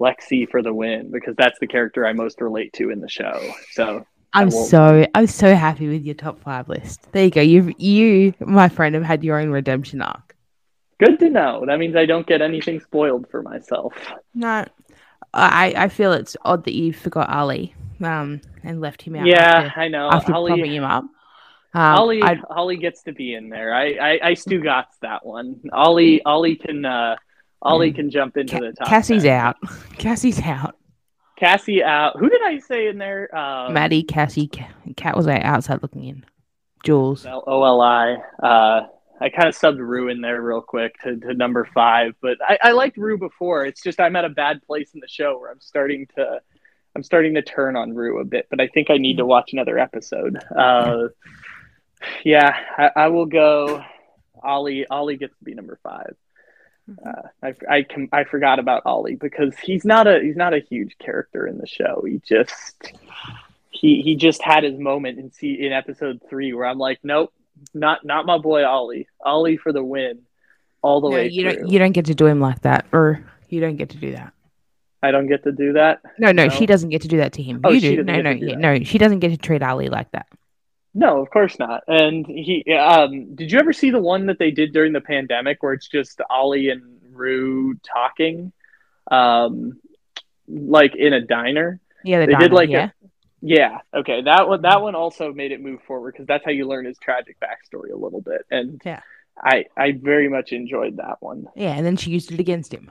[0.00, 3.40] Lexi for the win because that's the character I most relate to in the show.
[3.72, 7.10] So I'm so I'm so happy with your top five list.
[7.12, 7.40] There you go.
[7.40, 10.27] You you, my friend, have had your own redemption arc.
[10.98, 11.64] Good to know.
[11.66, 13.94] That means I don't get anything spoiled for myself.
[14.34, 14.64] No,
[15.32, 19.26] I I feel it's odd that you forgot Ali, um, and left him out.
[19.26, 19.36] yeah,
[19.66, 20.08] after, I know.
[20.10, 21.04] after propping him up.
[21.74, 23.74] Um, Ali, I, Ali gets to be in there.
[23.74, 25.60] I, I, I Stu got that one.
[25.70, 27.16] Ali, Ali can, uh,
[27.60, 28.88] Ali can jump into Ca- the top.
[28.88, 29.38] Cassie's 10.
[29.38, 29.56] out.
[29.98, 30.76] Cassie's out.
[31.36, 32.18] Cassie out.
[32.18, 33.28] Who did I say in there?
[33.36, 34.48] Uh, Maddie, Cassie,
[34.96, 36.24] Cat was out- outside looking in.
[36.84, 37.26] Jules.
[37.26, 38.16] OLI.
[38.42, 38.80] Uh,
[39.20, 42.58] I kind of subbed Rue in there real quick to, to number five, but I,
[42.62, 43.64] I liked Rue before.
[43.64, 46.40] It's just I'm at a bad place in the show where I'm starting to
[46.94, 49.52] I'm starting to turn on Rue a bit, but I think I need to watch
[49.52, 50.38] another episode.
[50.54, 51.08] Uh,
[52.24, 53.84] yeah, I, I will go.
[54.42, 56.14] Ali Ali gets to be number five.
[57.04, 60.60] Uh, I I, com- I forgot about Ali because he's not a he's not a
[60.60, 62.02] huge character in the show.
[62.06, 62.92] He just
[63.70, 67.32] he he just had his moment in see in episode three where I'm like, nope,
[67.74, 69.06] not not my boy Ali.
[69.24, 70.20] Ali for the win,
[70.82, 71.56] all the No, way you through.
[71.62, 71.68] don't.
[71.70, 74.32] You don't get to do him like that, or you don't get to do that.
[75.02, 76.00] I don't get to do that.
[76.18, 76.48] No, no, No?
[76.48, 77.60] she doesn't get to do that to him.
[77.62, 78.02] Oh, you do.
[78.02, 78.80] No, no, do no.
[78.82, 80.26] She doesn't get to treat Ali like that.
[80.94, 81.84] No, of course not.
[81.86, 85.62] And he, um, did you ever see the one that they did during the pandemic
[85.62, 86.82] where it's just Ali and
[87.12, 88.52] Rue talking,
[89.10, 89.78] um,
[90.48, 91.78] like in a diner?
[92.04, 92.92] Yeah, the They did diner, like a-
[93.40, 93.78] yeah.
[93.94, 94.22] Okay.
[94.22, 94.62] That one.
[94.62, 97.92] That one also made it move forward because that's how you learn his tragic backstory
[97.92, 98.42] a little bit.
[98.50, 99.00] And Yeah.
[99.40, 101.46] I I very much enjoyed that one.
[101.54, 102.90] yeah, and then she used it against him,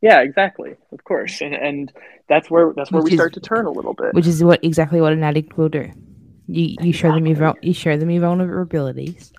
[0.00, 0.20] Yeah.
[0.20, 0.76] Exactly.
[0.92, 1.40] Of course.
[1.40, 1.92] And and
[2.28, 4.14] that's where that's where Which we is- start to turn a little bit.
[4.14, 5.90] which is what exactly what an addict will do.
[6.46, 9.32] You you show them your you show them your vulnerabilities,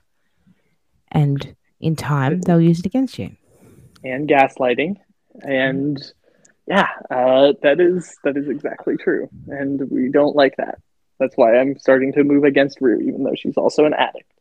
[1.11, 3.29] and in time they'll use it against you.
[4.03, 4.95] and gaslighting
[5.43, 6.11] and
[6.67, 10.79] yeah uh, that is that is exactly true and we don't like that
[11.19, 14.31] that's why i'm starting to move against rue even though she's also an addict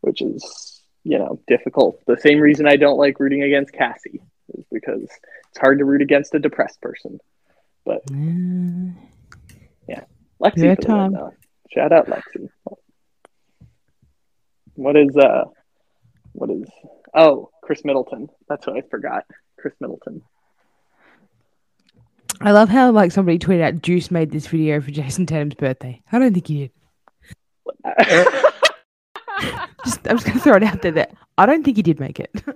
[0.00, 4.20] which is you know difficult the same reason i don't like rooting against cassie
[4.54, 7.18] is because it's hard to root against a depressed person
[7.84, 8.94] But Mm,
[9.88, 10.04] yeah,
[10.42, 11.16] lexi Your time.
[11.72, 12.48] shout out lexi
[14.74, 15.44] What is uh?
[16.32, 16.68] What is?
[17.14, 18.28] Oh, Khris Middleton.
[18.48, 19.24] That's what I forgot.
[19.58, 20.22] Khris Middleton.
[22.42, 26.00] I love how like somebody tweeted out Deuce made this video for Jayson Tatum's birthday.
[26.10, 26.70] I don't think he did.
[29.84, 32.20] Just I'm just gonna throw it out there that I don't think he did make
[32.20, 32.30] it.
[32.46, 32.52] I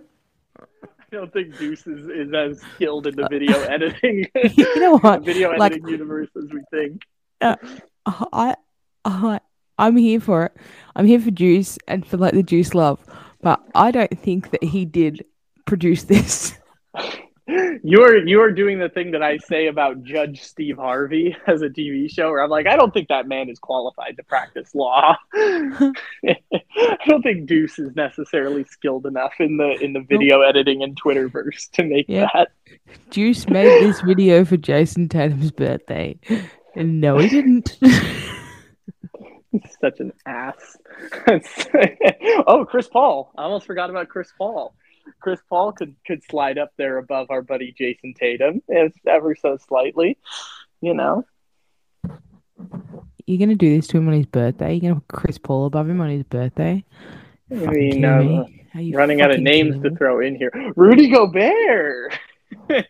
[1.11, 4.27] don't think Deuce is, is as skilled in the video editing.
[4.55, 5.23] you know what?
[5.23, 7.03] video Like- editing universe as we think.
[7.41, 7.57] Uh,
[8.05, 8.55] I,
[9.05, 9.41] I
[9.79, 10.53] I'm here for it.
[10.95, 13.01] I'm here for Deuce and for like the Deuce love,
[13.41, 15.25] but I don't think that he did
[15.67, 16.55] produce this.
[17.47, 22.11] You're you're doing the thing that I say about Judge Steve Harvey as a TV
[22.11, 25.15] show, where I'm like, I don't think that man is qualified to practice law.
[25.35, 25.93] I
[27.07, 31.71] don't think Deuce is necessarily skilled enough in the in the video editing and Twitterverse
[31.73, 32.29] to make Yeah.
[32.33, 32.49] that.
[33.11, 36.19] Deuce made this video for Jayson Tatum's birthday.
[36.75, 37.79] And no, he didn't.
[39.81, 40.77] Such an ass.
[42.47, 43.33] oh, Chris Paul.
[43.37, 44.75] I almost forgot about Chris Paul.
[45.21, 49.57] Chris Paul could could slide up there above our buddy Jayson Tatum, if ever so
[49.57, 50.19] slightly.
[50.81, 51.25] You know,
[53.27, 54.75] You're gonna do this to him on his birthday?
[54.75, 56.85] You're gonna put Chris Paul above him on his birthday?
[57.51, 58.67] I mean, kidding uh, me?
[58.75, 60.51] Are you running out of names to throw in here.
[60.75, 62.19] Rudy Gobert.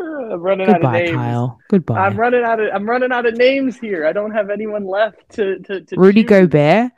[0.00, 1.10] I'm running out of names.
[1.10, 1.58] Kyle.
[1.68, 1.98] Goodbye.
[1.98, 4.06] I'm running out of I'm running out of names here.
[4.06, 6.30] I don't have anyone left to to, to Rudy choose.
[6.30, 6.92] Gobert.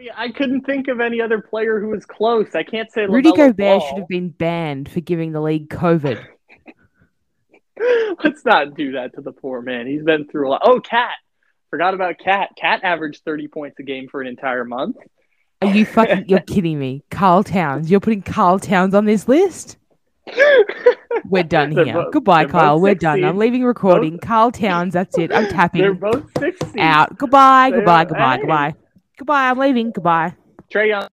[0.00, 2.54] I, mean, I couldn't think of any other player who was close.
[2.54, 3.80] I can't say Rudy LaMelo Gobert Ball.
[3.80, 6.24] should have been banned for giving the league COVID.
[8.24, 9.86] Let's not do that to the poor man.
[9.86, 10.62] He's been through a lot.
[10.64, 11.14] Oh, Cat.
[11.70, 12.50] Forgot about Cat.
[12.58, 14.96] Cat averaged 30 points a game for an entire month.
[15.62, 16.24] Are you fucking?
[16.28, 17.90] You're kidding me, Karl Towns.
[17.90, 19.76] You're putting Karl Towns on this list?
[21.26, 21.94] We're done They're here.
[21.94, 22.80] both- Goodbye, Kyle.
[22.80, 23.22] We're done.
[23.24, 24.18] I'm leaving recording.
[24.18, 24.94] Karl Towns.
[24.94, 25.32] That's it.
[25.32, 25.82] I'm tapping.
[25.82, 27.18] They're both six out.
[27.18, 27.70] Goodbye.
[27.70, 28.04] They're- Goodbye.
[28.06, 28.36] Goodbye.
[28.36, 28.40] hey.
[28.40, 28.74] Goodbye.
[29.20, 29.50] Goodbye.
[29.50, 29.90] I'm leaving.
[29.90, 30.34] Goodbye.
[30.72, 31.08] Trae Young.